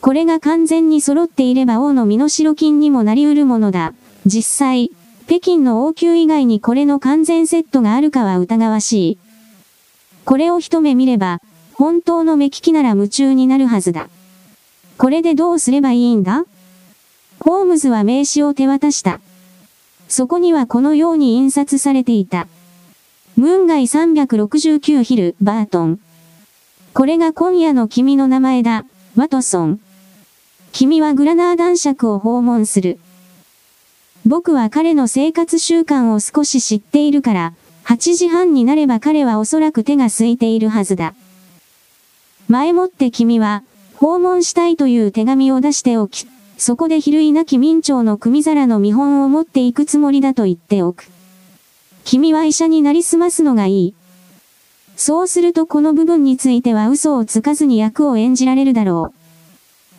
[0.00, 3.92] これが完全に揃っていれば王の身代金にもなり得るものだ。
[4.24, 4.92] 実際、
[5.26, 9.18] 北京の王宮以外にこれの完全セットがあるかは疑わしい。
[10.24, 11.40] これを一目見れば、
[11.74, 14.08] 本当の目利きなら夢中になるはずだ。
[14.96, 16.44] これでどうすればいいんだ？
[17.40, 19.20] ホームズは名刺を手渡した。
[20.06, 22.46] そこにはこのように印刷されていた。
[23.36, 26.00] ムーン街369ヒル、バートン。
[26.94, 29.80] これが今夜の君の名前だ、ワトソン。
[30.72, 32.98] 君はグラナー男爵を訪問する。
[34.24, 37.52] 僕は彼の生活習慣を少し知っているから、
[37.84, 41.14] 8時半になれば彼はおそらく手が空いているはずだ。
[42.48, 43.64] 前もって君は、
[43.96, 46.26] 訪問したいという手紙を出しておき、
[46.56, 51.14] そこで比類なき明朝の組皿の見本を持っていくつもりだと言っておく。
[52.06, 53.94] 君は医者になりすますのがいい。
[54.96, 59.14] そうするとこの部分については嘘をつかずに役を演じられるだろう。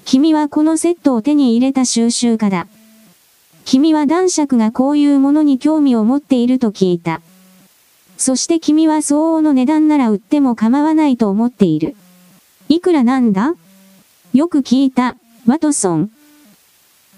[0.05, 2.67] 君はこのセットを手に入れた収集家だ。
[3.65, 7.21] 君は男爵がこういうものに興味を持っていると聞いた。
[8.17, 11.97] そして君は相応の値段なら売っても構わないと思っている。
[12.69, 13.55] いくらなんだ？
[14.33, 16.11] よく聞いた、ワトソン。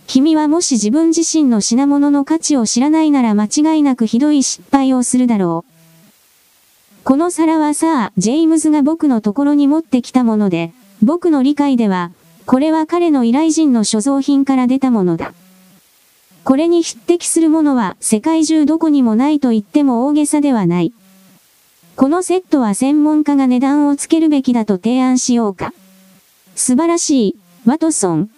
[0.10, 7.04] 君はもし自分自身の品物の価値を知らないなら間違いなくひどい失敗をするだろう。
[7.04, 12.12] この皿はサー・ジェイムズが僕のところに持ってきたもので、僕の理解では、
[12.48, 15.32] これは彼の依頼人の所蔵品から出たものだ。
[16.44, 20.92] これに匹敵するものは世界中どこにもないと言っても大げさではない。
[21.96, 25.72] このセットは専門家が値段をつけるべきだと提案しようか。
[26.56, 27.36] 素晴らしい、
[27.68, 28.32] ワトソン。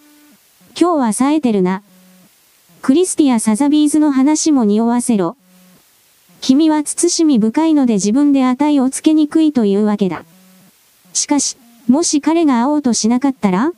[0.80, 1.84] 今日は冴えてるな。
[2.82, 5.38] クリスティア・サザビーズの話も匂わせろ。
[6.40, 10.24] 君は慎み深いので自分で値をつけにくいというわけだ。
[11.14, 11.58] しかし、
[11.88, 13.68] もし彼が会おうとしなかったら？
[13.68, 13.74] あ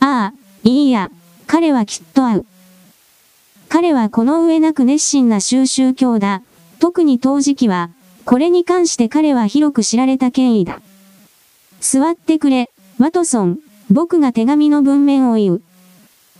[0.00, 1.10] あ、いいや、
[1.46, 2.46] 彼はきっと合う。
[3.68, 6.42] 彼はこの上なく熱心な収集教だ。
[6.78, 7.90] 特に当時期は、
[8.24, 10.80] これに関して彼は広く知られた権威だ。
[11.80, 13.58] 座ってくれ、ワトソン、
[13.90, 15.62] 僕が手紙の文面を言う。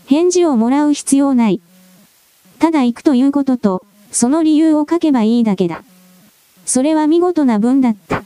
[0.05, 1.61] 返事をもらう必要ない。
[2.59, 5.83] ただ行くということと、その理由を書けばいいだけだ。
[6.65, 8.23] それは見事な文だった。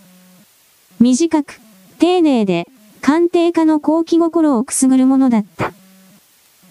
[0.99, 1.59] 短く、
[1.97, 2.67] 丁寧で、
[3.01, 5.73] 鑑定家の好奇心をくすぐるものだった。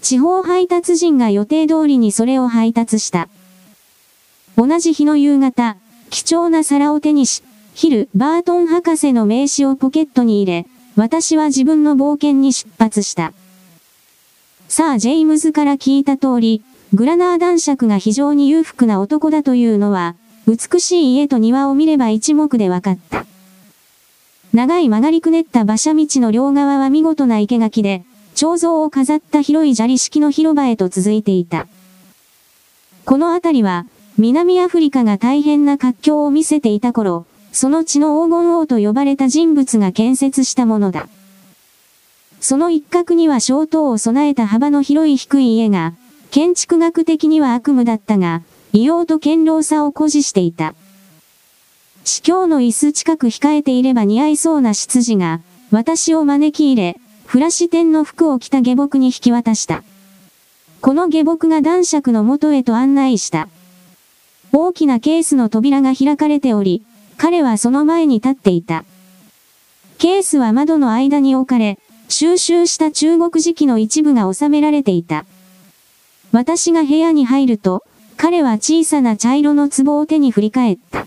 [0.02, 3.28] 地方配達人が予定通りにそれを配達した。
[4.56, 5.76] 同じ日の夕方、
[6.10, 7.42] 貴重な皿を手にし、
[7.74, 13.32] ヒル・バートン博士の名刺をポケットに入れ、私は自分の冒険に出発した。
[14.68, 16.62] サー・ジェイムズから聞いた通り、
[16.92, 20.14] グラナー男爵が非常に裕福な男だというのは、
[20.46, 23.24] 美しい家と庭を見れば一目で分かった。
[24.52, 28.04] 長い曲がりくねった馬車道の両側は見事な生垣で、
[28.34, 31.66] 彫像を飾った広い砂利式の広場へと続いていた。
[33.06, 33.86] この辺りは、
[34.18, 41.08] 南アフリカが大変な活況を見せていた頃、その地の黄金王と呼ばれた人物が建設したものだ。
[42.40, 45.94] その一角には小塔を備えた幅の広い低い家が、
[46.30, 50.74] 建築学的には悪夢だったが、異様と堅牢さを誇示していた。
[52.04, 59.82] 司教の椅子近く控えていれば似合いそうな執事が、私を招き入れ、フラシ天の服を着た下僕に引き渡した。
[60.80, 63.48] この下僕が男爵の元へと案内した。
[64.52, 66.82] 大きなケースの扉が開かれており、
[67.18, 68.84] 彼はその前に立っていた。
[69.98, 71.78] ケースは窓の間に置かれ、
[72.08, 75.24] 収集した中国磁器の一部が収められていた。
[76.32, 77.84] 私が部屋に入ると、
[78.16, 81.06] 彼は小さな茶色の壺を手に振り返った。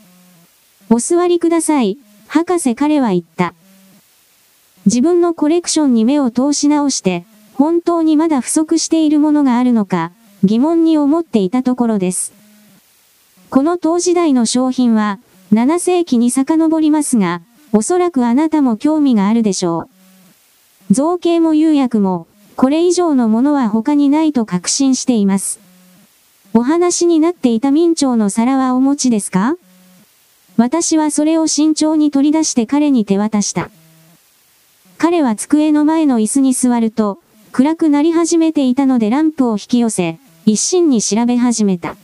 [0.90, 1.98] お座りください、
[2.28, 3.54] 博士彼は言った。
[4.86, 10.12] 自分のコレクションに目を通し直して、本当にまだ不足しているものがあるのか、
[10.44, 12.34] 疑問に思っていたところです。
[13.50, 15.20] この当時代の商品は、
[15.52, 17.42] 7世紀に遡りますが、
[17.74, 19.91] おそらくあなたも興味があるでしょう。
[20.92, 22.28] 造形も釉薬も、
[22.58, 25.62] これ以上のものは他にないと確信しています。
[26.54, 29.56] お話になっていた明朝の皿はお持ちですか？
[30.58, 33.70] 私はそれを慎重に取り出して彼に手渡した。
[34.98, 37.20] 彼は机の前の椅子に座ると、
[37.54, 41.96] 暗くなり始めていたのでランプを引き寄せ、一心に調べ始めた。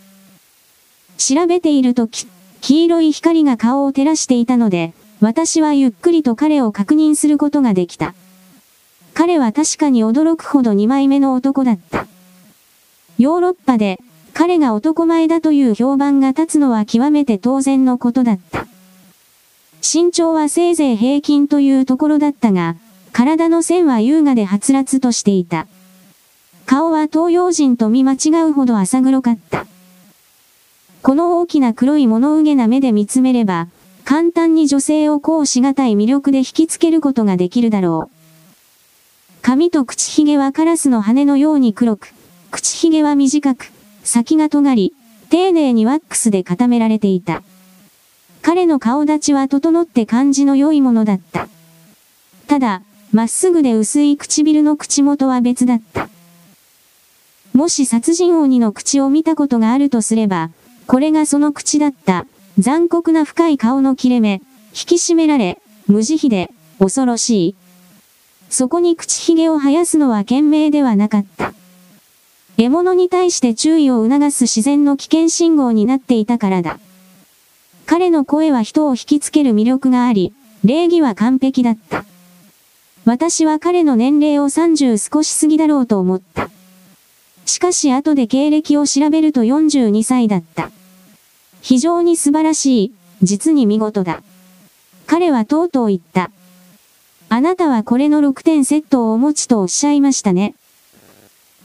[1.17, 2.25] 調べているとき、
[2.61, 8.15] 黄色い光が顔を照らしていたので、私はゆっくりと彼を確認することができた。
[9.17, 12.05] 彼は確かに驚くほど二枚目の男だった。
[13.17, 13.99] ヨーロッパで、
[14.35, 18.67] 彼が男前だという評判が立つのは極めて当然のことだった。
[19.81, 22.75] 身長はせいぜい平均というところだったが、
[23.11, 25.65] 体の線は優雅ではつらつとしていた。
[26.67, 29.65] 顔は東洋人と見間違うほど浅黒かった。
[31.01, 33.67] この大きな黒い物憂げな目で見つめれば、
[34.05, 38.16] 簡単に女性をこうしがたい魅力で引きつけることができるだろう。
[39.41, 42.13] 髪と口ひげはカラスの羽のように黒く、
[42.51, 43.71] 口ひげは短く、
[44.03, 44.93] 先が尖り、
[45.29, 47.43] 丁寧にワックスで固められていた。
[48.41, 51.47] 彼の顔立ちは整って感じの良いものだった。
[52.47, 52.81] ただ、
[53.11, 56.09] まっすぐで薄い唇の口元は別だった。
[57.53, 60.51] もし殺人鬼の口を見たことがあるとすれば、
[60.85, 62.25] これがその口だった。
[62.57, 67.55] 残酷な深い顔の切れ目、引き締められ、無慈悲で、恐ろしい。
[68.49, 71.53] そこに口ひげを生やすのは賢明ではなかった。
[72.57, 76.79] 獲物に対して注意を促す自然の危険信号になっていたからだ。
[77.85, 80.33] 彼の声は人を引きつける魅力があり、
[80.65, 82.03] 礼儀は完璧だった。
[83.05, 86.49] 私は彼の年齢を30少し過ぎだろうと思った。
[87.45, 90.71] しかし後で経歴を調べると42歳だった。
[91.61, 92.91] 非常に素晴らしい、
[93.21, 94.21] 実に見事だ。
[95.05, 96.31] 彼はとうとう言った。
[97.29, 100.55] あなたはこれの6点セットをお持ちとおっしゃいましたね。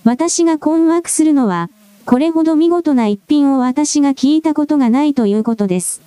[0.04, 1.70] 私が困惑するのは、
[2.04, 6.02] これほど見事な一品を私が聞いたことがないということです。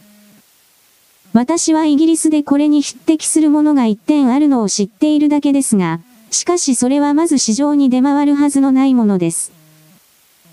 [1.31, 6.01] 私はイギリスでこれに匹敵するものが一点あるのを知っているだけですが、
[6.31, 9.53] しかしそれはまず市場に出回るはずのないものです。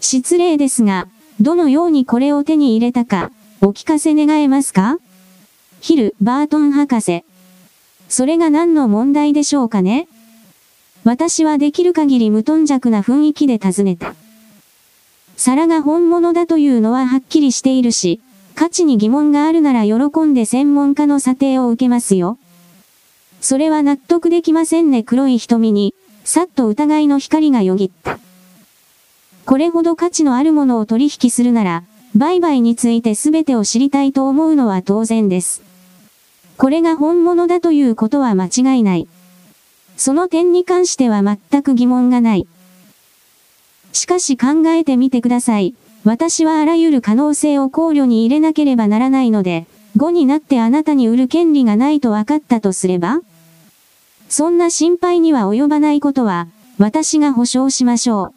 [0.01, 1.09] 失礼ですが、
[1.41, 4.99] どのようにこれを手に入れたか、お聞かせ願えますか？
[5.81, 7.25] ヒル・バートン博士。
[8.13, 10.07] それが何の問題でしょうかね？
[11.03, 14.15] 私はできる限り無頓着な雰囲気で尋ねた。
[15.39, 18.21] 皿が本物だというのははっきりしているし、
[18.55, 19.95] 価値に疑問があるなら喜
[20.25, 22.37] んで専門家の査定を受けますよ。
[23.41, 28.19] それは納得できませんね黒い瞳に、さっと疑いの光がよぎった。
[29.47, 31.85] これほど価値のあるものを取引するなら、
[32.15, 35.72] 売買について全てを知りたいと思うのは当然です。
[36.57, 39.09] これが本物だということは間違いない。
[39.97, 42.47] その点に関しては全く疑問がない。
[43.93, 45.75] しかし考えてみてください。
[46.05, 53.21] 私はあらゆる可能性を考慮に入れなければならないので、5になってあなたに売る権利がないと分かったとすれば
[54.29, 56.49] そんな心配には及ばないことは、
[56.79, 58.35] 私が保証しましょう。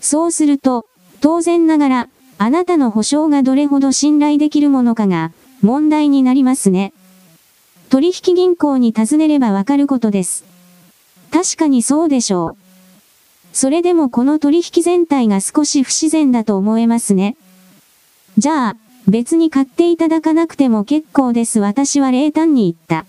[0.00, 0.84] そうすると、
[1.22, 5.32] 当然ながら、あなたの保証がどれほど信頼できるものかが、
[5.64, 6.92] 問題になりますね。
[7.88, 10.44] 取引銀行に尋ねればわかることです。
[11.30, 12.56] 確かにそうでしょう。
[13.54, 17.36] それでもこの取引全体が少し不自然だと思えますね。
[18.36, 18.76] じゃあ、
[19.08, 23.06] 別に買っていただかなくても結構です私は冷淡に言った。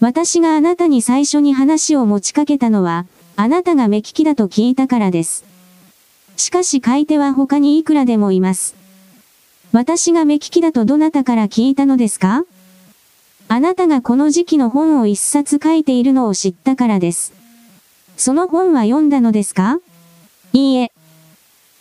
[0.00, 3.04] 私があなたに最初に話を持ちかけたのは、
[3.36, 5.44] あなたが目利きだと聞いたからです。
[6.36, 8.83] しかし買い手は他にいくらでもいます。
[9.74, 12.44] 私が目利きだとどなたから聞いたのですか？
[13.48, 17.32] あなたがこの時期の本を一冊書いているのを知ったからです。
[18.16, 19.80] その本は読んだのですか？
[20.52, 20.92] いいえ。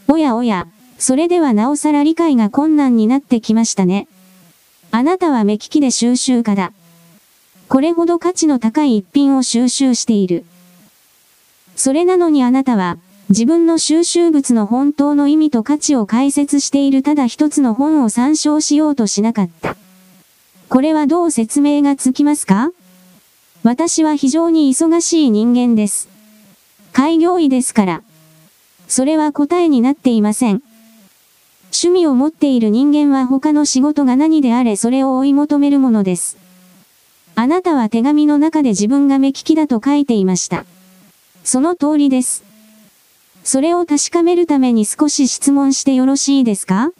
[0.07, 0.65] おやおや、
[0.97, 4.07] それではなおさら理解が困難になってきましたね。
[4.89, 6.73] あなたは目利きで収集家だ。
[7.69, 10.45] これほど価値の高い一品を収集している。
[11.75, 12.97] それなのにあなたは、
[13.29, 19.75] 自分の収集物の本当の意味と価値を解説しているただ一つの本を参照しようとしなかった。
[20.69, 22.71] これはどう説明がつきますか？
[23.63, 26.09] 私は非常に忙しい人間です。
[26.91, 28.03] 開業医ですから。
[28.87, 30.61] それは答えになっていません。
[31.71, 36.37] 趣味を持っている人間は他の仕事が何であれそれを追い求めるものです。
[37.35, 40.65] あなたは手紙の中で自分が目利きだと書いていました。
[41.43, 42.43] その通りです。
[43.43, 46.91] それを確かめるために少し質問してよろしいですか？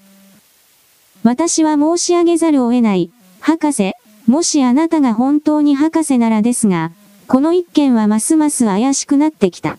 [1.24, 3.10] 私は申し上げざるを得ない。
[3.40, 3.94] 博士、
[4.28, 6.92] もしあなたが本当に博士ならですが、
[7.28, 9.78] この一件はますます怪しくなってきた。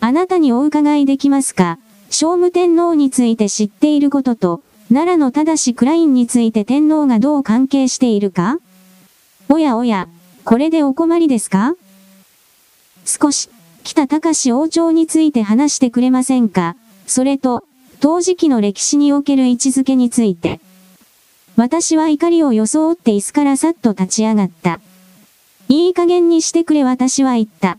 [0.00, 1.78] あなたにお伺いできますか？
[2.10, 8.58] 聖武天皇について知っていることと、奈良の正クラインについて天皇がどう関係しているか？
[9.48, 10.08] おやおや、
[10.44, 11.74] これでお困りですか？
[13.06, 13.48] 少し。
[13.82, 16.76] 北隆王朝について話してくれませんか？
[17.06, 17.64] それと、
[18.00, 20.60] 当時期の歴史における位置づけについて。
[21.56, 24.80] 私は怒りを装って椅子からさっと立ち上がった。
[25.68, 27.78] いい加減にしてくれ私は言った。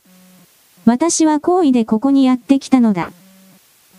[0.85, 3.11] 私は好意でここにやってきたのだ。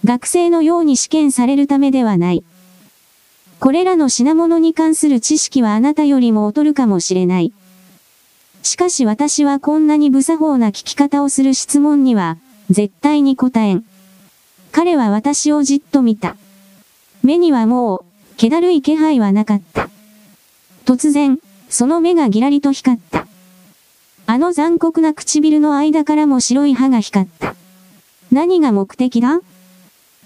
[0.05, 2.45] 学生のように試験されるためではない。
[3.61, 7.53] これらの品物に関する知識はあなたよりも劣るかもしれない。
[8.65, 12.39] しかし私はこんなに無作法な聞き方をする質問には、
[12.71, 13.85] 絶対に答えん。
[14.73, 16.35] 彼は私をじっと見た。
[17.23, 18.05] 目にはもう、
[18.39, 19.91] 気だるい気配はなかった。
[20.87, 21.39] 突然、
[21.69, 23.27] その目がギラリと光った。
[24.27, 27.55] あの残酷な唇の間からも白い歯が光った。
[28.33, 29.41] 何が目的だ？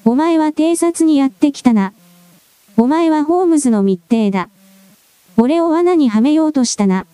[0.04, 1.92] お前は偵察にやってきたな。
[2.76, 4.48] お前はホームズの密偵だ。
[5.36, 7.04] 俺を罠にはめようとしたな。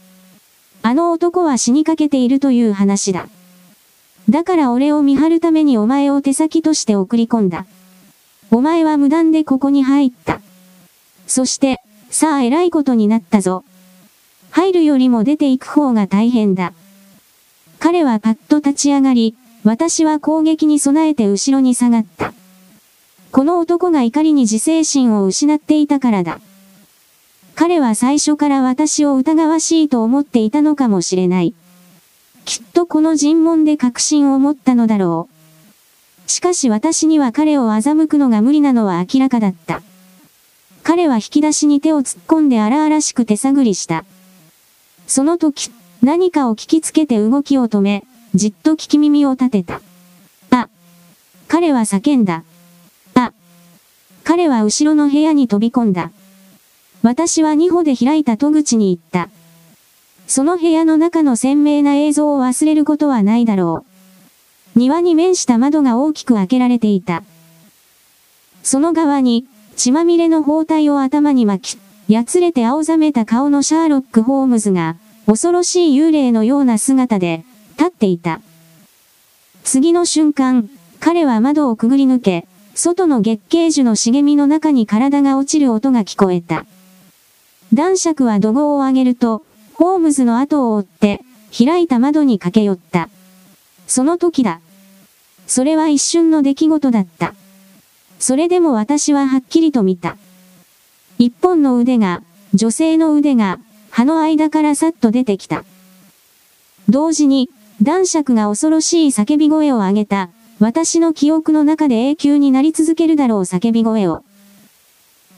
[0.87, 3.27] あの男は死にかけているという話だ。
[4.29, 7.65] だから俺を見張るためにお前を手先として送り込んだ。
[8.51, 10.43] お前は無断でここに入った。
[11.27, 11.81] そして、
[12.11, 13.65] さあ偉いことになったぞ。
[14.51, 16.75] 入るよりも出ていく方が大変だ。
[17.79, 19.35] 彼はパッと立ち上がり、
[19.65, 22.35] 私は攻撃に備えて後ろに下がった。
[23.33, 26.41] この男が怒りに自制心を失っていたからだ。
[27.55, 31.55] 彼は最初から私を疑わしいと思っていたのかもしれない。
[32.45, 35.29] きっとこの尋問で確信を持ったのだろ
[36.27, 36.31] う。
[36.31, 39.83] しかし私には彼を欺くのが無理なのは明らかだった。
[40.83, 44.05] 彼は引き出しに手を突っ込んで荒々しく手探りした。
[45.07, 45.71] その時、
[46.03, 48.05] 何かを聞きつけて動きを止め、
[48.35, 49.81] じっと聞き耳を立てた。
[50.51, 50.69] あ。
[51.49, 52.43] 彼は叫んだ。
[53.15, 53.33] あ。
[54.25, 56.11] 彼は後ろの部屋に飛び込んだ。
[57.05, 59.29] 私は二歩で開いた戸口に行った。
[60.27, 63.85] その部屋の中の鮮明な映像を忘れることはないだろ
[64.75, 64.79] う。
[64.79, 67.23] 庭に面した窓が大きく開けられていた。
[68.63, 71.79] その側に、血まみれの包帯を頭に巻き、
[72.11, 77.45] やつれて青ざめた顔のシャーロック・ホームズが、恐ろしい幽霊のような姿で、
[77.77, 78.41] 立っていた。
[79.63, 80.71] 次の瞬間、
[81.01, 86.65] 彼は窓をくぐり抜け、外の月桂樹の茂みの中に体が落ちる音が聞こえた。
[87.73, 89.43] 男爵は怒号を上げると、
[89.75, 91.21] ホームズの後を追って、
[91.57, 93.09] 開いた窓に駆け寄った。
[93.87, 94.61] その時だ。
[95.47, 97.35] それは一瞬の出来事だった。
[98.19, 100.17] それでも私ははっきりと見た。
[101.19, 102.23] 一本の腕が、
[102.55, 103.59] 女性の腕が、
[103.91, 105.65] 葉の間からさっと出てきた。
[106.89, 107.51] 同時に、
[107.83, 110.31] 男爵が恐ろしい叫び声を上げた、
[110.61, 114.23] 私の記憶の中で永久になり続けるだろう叫び声を。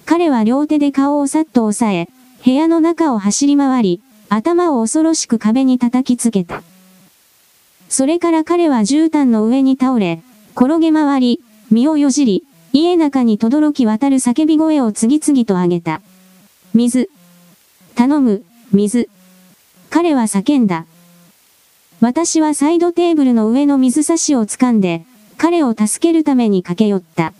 [0.04, 2.08] 彼は両手で顔をさっと押さえ、
[2.46, 6.62] 部屋の中を走り回り、頭を恐ろしく壁に叩きつけた。
[7.88, 10.22] それから彼は絨毯の上に倒れ、
[10.54, 11.40] 転げ回り、
[11.72, 16.02] 身をよじり、家中に轟き渡る叫び声を次々と上げた。
[16.72, 17.10] 水。
[17.96, 19.08] 頼む、水。
[19.90, 20.86] 彼は叫んだ。
[22.00, 25.04] 私はサイドテーブルの上の水差しを掴んで、
[25.36, 27.32] 彼を助けるために駆け寄った。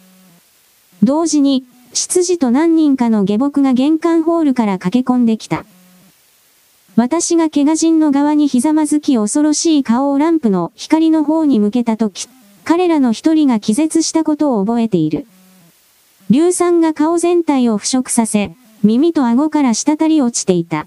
[1.04, 1.64] 同時に、
[1.96, 5.64] 執事と何人かの下僕が玄関ホールから駆け込んできた。
[6.94, 12.28] 私が怪我人の側にひざまずき恐ろしい顔をランプの光の方に向けたとき、
[12.64, 15.26] 彼らの一人が気絶したことを覚えている。
[16.30, 20.86] 硫酸が顔全体を腐食させ、耳と顎から滴り落ちていた。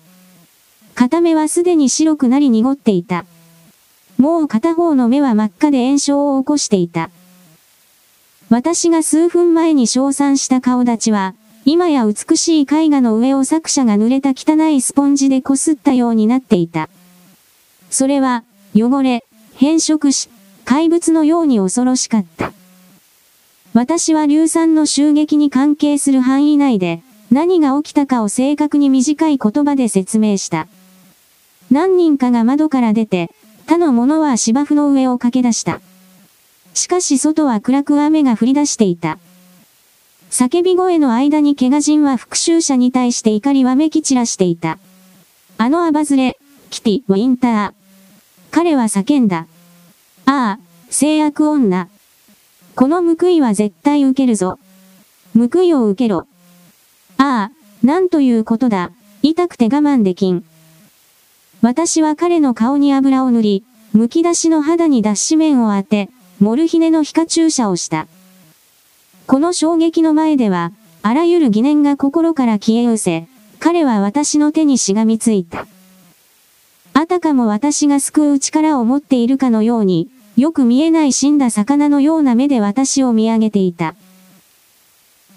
[0.93, 3.25] 片目はすでに白くなり濁っていた。
[4.19, 7.09] もう片方の目は真っ赤で炎症を起こしていた。
[8.49, 11.35] 私が数分前に称賛した顔立ちは、
[11.65, 16.89] 今や美しい絵画の上を作者が濡れた汚いスポンジでこすったようになっていた。
[17.91, 18.43] それは、
[18.75, 19.23] 汚れ、
[19.55, 20.29] 変色し、
[20.65, 22.51] 怪物のように恐ろしかった。
[23.73, 30.67] 私は硫酸の襲撃に関係する範囲内で、何が起きたかを正確に短い言葉で説明した。
[31.69, 33.29] 何人かが窓から出て、
[33.67, 35.81] 他の者は芝生の上を駆け出した。
[36.79, 39.19] しかし外は暗く雨が降り出していた。
[40.31, 44.79] 叫び声の間に怪我人は復讐者に対して怒りわめき散らしていた。
[45.57, 46.37] あのアバズレ、
[46.69, 47.73] キティ、ウィンター。
[48.49, 49.45] 彼は叫んだ。
[50.25, 51.89] ああ、制約女。
[52.75, 54.57] この報いは絶対受けるぞ。
[55.35, 56.27] 報いを受けろ。
[57.17, 58.91] ああ、なんということだ。
[59.21, 60.45] 痛くて我慢できん。
[61.61, 66.09] 私は彼の顔に油を塗り、剥き出しの肌に脱脂面を当て、
[66.39, 68.07] モルヒネの皮下注射をした。
[69.27, 70.71] この衝撃の前では、
[71.01, 73.27] あらゆる疑念が心から消え失せ、
[73.59, 75.67] 彼は私の手にしがみついた。
[76.93, 83.95] あたかも私が救う力を持っているかのように、よく見えない死んだ魚のような目で私を見上げていた。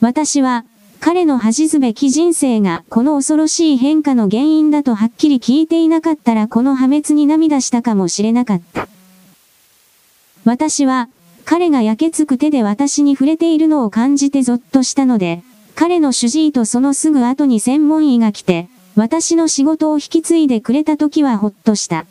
[0.00, 0.64] 私は、
[1.00, 8.86] 彼の恥ずべき人生がこの恐ろしい変化の原因だとはっきり聞いていなかったらこの破滅に涙したかもしれなかった。
[10.44, 11.08] 私は、
[11.44, 15.42] 彼が焼けつく手で私に触れているのを感じてゾッとしたので、
[15.74, 22.06] 彼の主治医とそのすぐ後に専門医が来て、私の仕事を引き継いでくれた時はほっとした。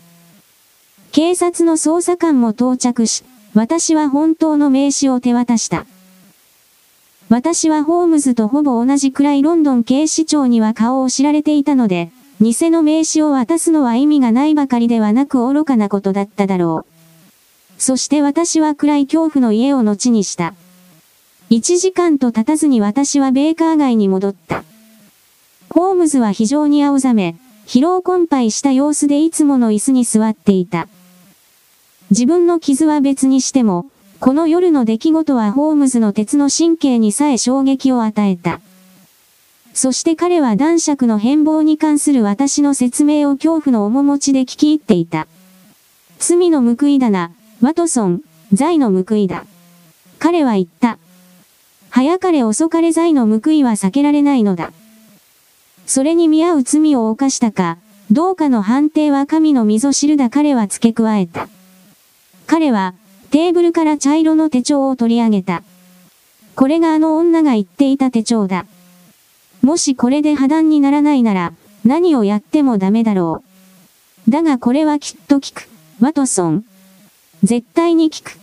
[1.12, 5.86] 警察の捜査官も到着し、私は本当の名刺を手渡した。
[7.30, 16.91] 私はホームズとほぼ同じくらいロンドン警視庁には顔を知られていたので、偽の名刺を渡すのは意味がないばかりではなく愚かなことだっただろう。
[17.82, 20.54] そして私は暗い恐怖の家を後にした。
[21.50, 24.64] 一時間と経たずに私はベーカー街に戻った。
[25.72, 27.36] ホームズは非常に青ざめ、
[27.66, 30.90] 疲労困憊した様子でいつもの椅子に座っていた。
[32.12, 33.88] 自分の傷は別にしても、
[34.20, 38.62] この夜の出来事はホームズの鉄の神経にさえ衝撃を与えた。
[39.74, 45.26] そして彼は男爵の変貌に関する私の説明を恐怖の面持ちで聞き入っていた。
[46.20, 47.32] 罪の報いだな、
[47.62, 48.22] ワトソン、
[48.52, 49.46] 罪の報いだ。
[50.18, 50.98] 彼は言った。
[51.92, 54.74] 早かれ遅かれ罪の報いは避けられないのだ。
[55.86, 57.78] それに見合う罪を犯したか、
[58.10, 61.50] どうかの判定は神の溝知るだ彼は付け加えた。
[62.48, 62.96] 彼は、
[63.30, 65.62] テーブルから茶色の手帳を取り上げた。
[66.56, 68.66] これがあの女が言っていた手帳だ。
[69.62, 71.54] もしこれで破談にならないなら、
[71.86, 73.44] 何をやってもダメだろ
[74.28, 74.32] う。
[74.32, 75.70] だがこれはきっと効く。
[76.00, 76.66] ワトソン。
[77.44, 78.38] 絶対に効く。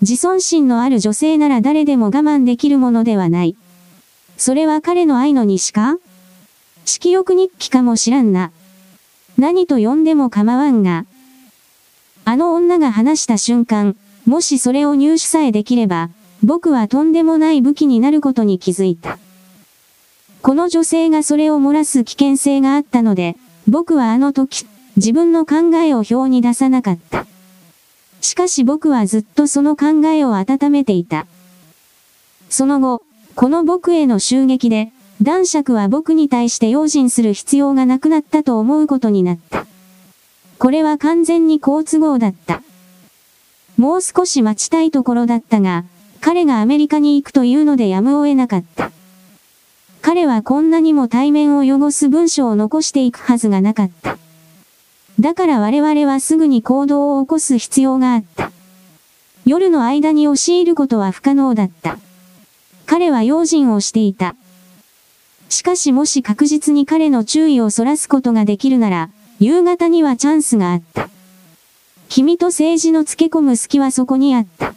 [0.00, 3.56] 自尊心のある女性なら誰でも我慢できるものではない。
[4.38, 5.98] それは彼の愛の西か？
[6.86, 8.52] 色欲日記かもしらんな。
[9.36, 11.04] 何と呼んでも構わんが。
[12.24, 16.08] あの女が話した瞬間、もしそれを入手さえできれば、
[16.42, 19.18] 僕はとんでもない武器になることに気づいた。
[20.40, 23.36] この女性がそれを漏らす危険性があったので、
[23.68, 24.66] 僕はあの時、
[24.96, 27.26] 自分の考えを表に出さなかった。
[28.20, 31.26] しかし僕はずっとその考えを温めていた。
[32.48, 33.02] その後、
[33.34, 34.92] この僕への襲撃で、
[35.22, 39.66] 男爵は僕に対して用心する必要がなくなったと思うことになった。
[40.58, 42.62] これは完全に好都合だった。
[43.76, 45.84] もう少し待ちたいところだったが、
[46.20, 48.90] 彼がアメリカに行くというのでやむを得なかった。
[50.02, 54.18] 彼はこんなにも対面を汚す文章を残していくはずがなかった。
[55.20, 58.50] だから我々はすぐに行動を起こす必要があった。
[59.44, 61.98] 夜の間に押し入ることは不可能だった。
[62.86, 64.34] 彼は用心をしていた。
[65.50, 71.10] しかしもし確実に彼の注意をそらすことができるなら、夕方にはチャンスがあった。
[72.08, 74.74] 君と政治の付け込む隙はそこにあった。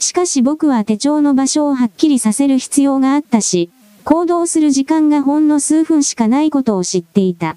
[0.00, 3.70] しかし僕は手帳の場所をはっきりさせる必要があったし、
[4.02, 7.56] 行動する時間がほんの数分しかないことを知っていた。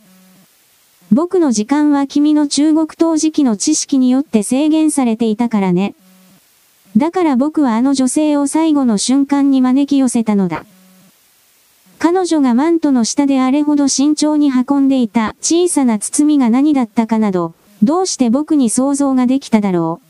[1.12, 5.96] 僕の時間は君の中国陶磁器の知識によって制限されていたからね。
[6.98, 10.66] だから僕はあの女性を最後の瞬間に招き寄せたのだ。
[12.00, 20.08] 彼女がマントの下であれほど慎重に運んでいた小さな包みが何だったかなど、どうして僕に想像ができただろう。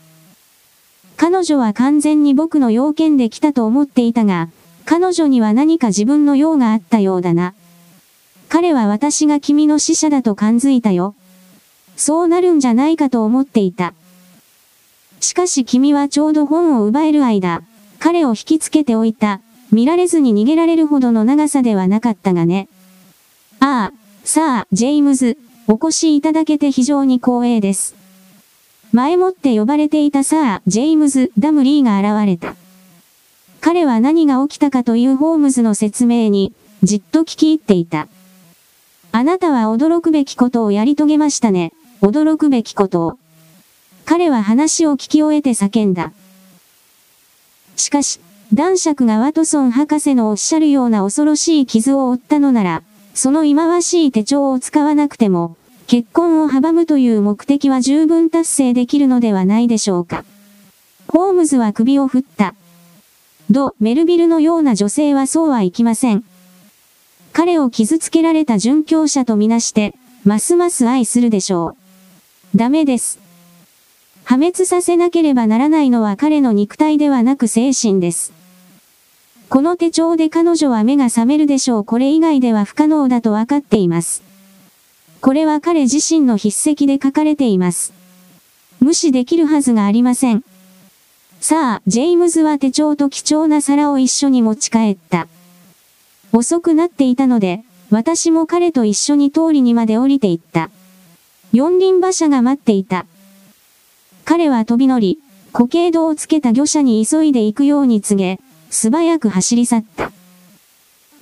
[1.16, 4.50] 彼女は完全に僕の要件で来たと思っていたが、
[4.86, 7.54] 彼女には何か自分の用があったようだな。
[8.50, 11.16] 彼は私が君の使者だと感づいたよ。
[11.96, 13.94] そうなるんじゃないかと思っていた。
[15.20, 17.64] しかし君はちょうど本を奪える間、
[18.00, 19.42] 彼を引きつけておいた。
[19.72, 22.70] 見られずに逃げられるほどの長さではなかったがね。
[23.60, 23.94] ああ、
[24.24, 25.38] サー・ジェイムズ、
[25.68, 27.96] お越しいただけて非常に光栄です。
[28.94, 32.56] 前もって呼ばれていたサー・ジェイムズ・ダムリーが現れた。
[33.60, 36.54] 彼は何が起きたかというホームズの説明に、
[36.84, 38.08] じっと聞き入っていた。
[39.12, 41.72] あなたは驚くべきことをやり遂げましたね。
[42.02, 43.20] 驚くべきことを。
[44.06, 46.12] 彼は話を聞き終えて叫んだ。
[47.76, 48.20] しかし、
[48.54, 55.58] 男爵がワトソン博士のおっしゃるような恐ろしい傷を負ったのなら、その忌まわしい手帳を使わなくても、
[55.88, 60.24] 結婚を阻むという目的は十分達成できるのではないでしょうか。
[61.08, 62.56] ホームズは首を振った。
[63.50, 66.24] ド・メルビルのような女性はそうはいきません。
[67.38, 69.94] 彼を傷つけられた殉教者とみなして、
[70.26, 71.76] ますます愛するでしょ
[72.56, 72.58] う。
[72.58, 73.20] ダメです。
[74.24, 78.34] 破滅させなければならないのは彼の肉体ではなく精神です。
[79.50, 81.86] この手帳で彼女は目が覚めるでしょう。
[81.86, 84.24] これ以外では不可能だと分かっています。
[85.22, 87.94] これは彼自身の筆跡で書かれています。
[88.80, 90.44] 無視できるはずがありません。
[91.40, 95.28] サー・ジェイムズは手帳と貴重な皿を一緒に持ち帰った。
[96.34, 100.70] 遅くなっていたので、私も彼と一緒に通りにまで降りて行った。
[101.54, 103.06] 四輪馬車が待っていた。
[104.26, 105.20] 彼は飛び乗り、
[105.54, 108.40] 固形度をつけた魚車に急いで行くように告げ、
[108.70, 110.12] 素早く走り去った。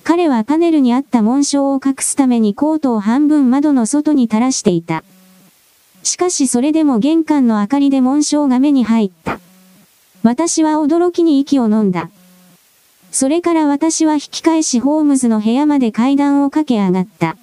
[0.02, 5.04] 彼はパネルにあった紋章を隠すためにコートを半分窓の外に垂らしていた。
[6.02, 9.40] しかしそれでも玄関の明かりで紋章が目に入った。
[10.22, 12.10] 私は驚きに息を飲んだ。
[13.16, 17.38] それから私は引き返しホームズの部屋まで階段を駆け上がった。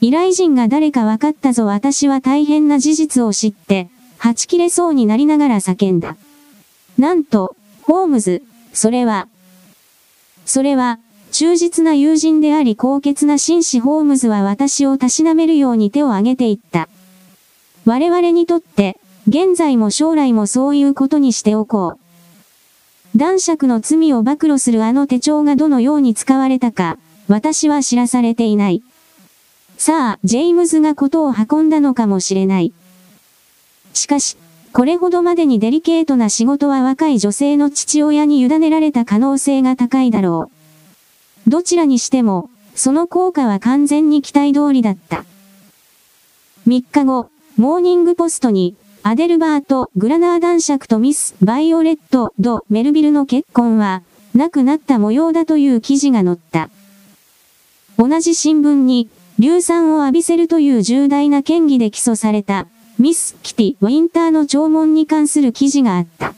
[0.00, 6.16] 依頼人が誰か分かったぞ私は大変な事実を知って、はち切れそうになりながら叫んだ。
[6.98, 9.28] なんと、ホームズ、それは、
[10.44, 10.98] それは、
[11.30, 16.88] 忠実な友人であり高潔な紳士ホームズは私をたしなめるように手を挙げていった。
[17.84, 18.98] 我々にとって、
[19.28, 22.07] 現在も将来もそういうことにしておこう。
[23.18, 28.80] 男爵の罪を暴露するあの手帳がどのように使われたか、私は知らされていない。
[29.76, 32.72] さあ、ジェイムズがことを運んだのかもしれない。
[33.92, 34.36] しかし、
[34.72, 40.52] これほどまでにデリケートな仕事は若い女性の父親に委ねられた可能性が高いだろ
[41.46, 41.50] う。
[41.50, 45.24] どちらにしても、その効果は完全に期待通りだった。
[46.68, 48.76] 3日後、モーニングポストに、
[49.08, 54.02] アデルバート・グラナー男爵とミス・バイオレット・ド・メルビルの結婚は、
[54.34, 56.68] なくなった模様だという記事が載った。
[57.96, 59.08] 同じ新聞に、
[59.38, 62.66] 硫酸を浴びせるという重大な嫌疑で起訴された、
[62.98, 66.34] ミス・キティ・ウィンターの弔問に関する記事があった。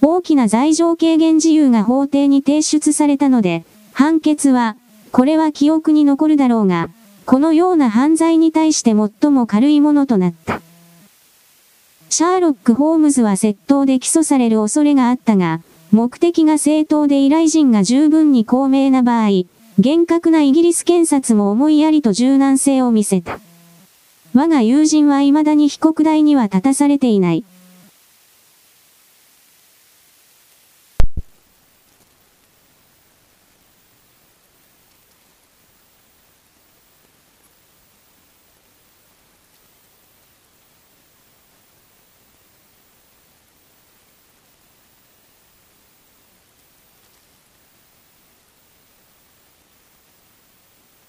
[0.00, 4.76] 大きな罪状軽減自由が法廷に提出されたので、判決は、
[5.12, 6.88] これは記憶に残るだろうが、
[7.26, 10.62] このような犯罪に対して最も軽いものとなった。
[12.10, 15.60] シャーロック・ホームズは窃盗で起訴される恐れがあったが、
[15.92, 19.44] 目的が正当で依頼人が十分に公明な場合、
[19.78, 23.38] 厳格なイギリス検察も思いやりと柔軟性を見せた。
[24.34, 27.44] 我が友人は未だに被告代には立たされていない。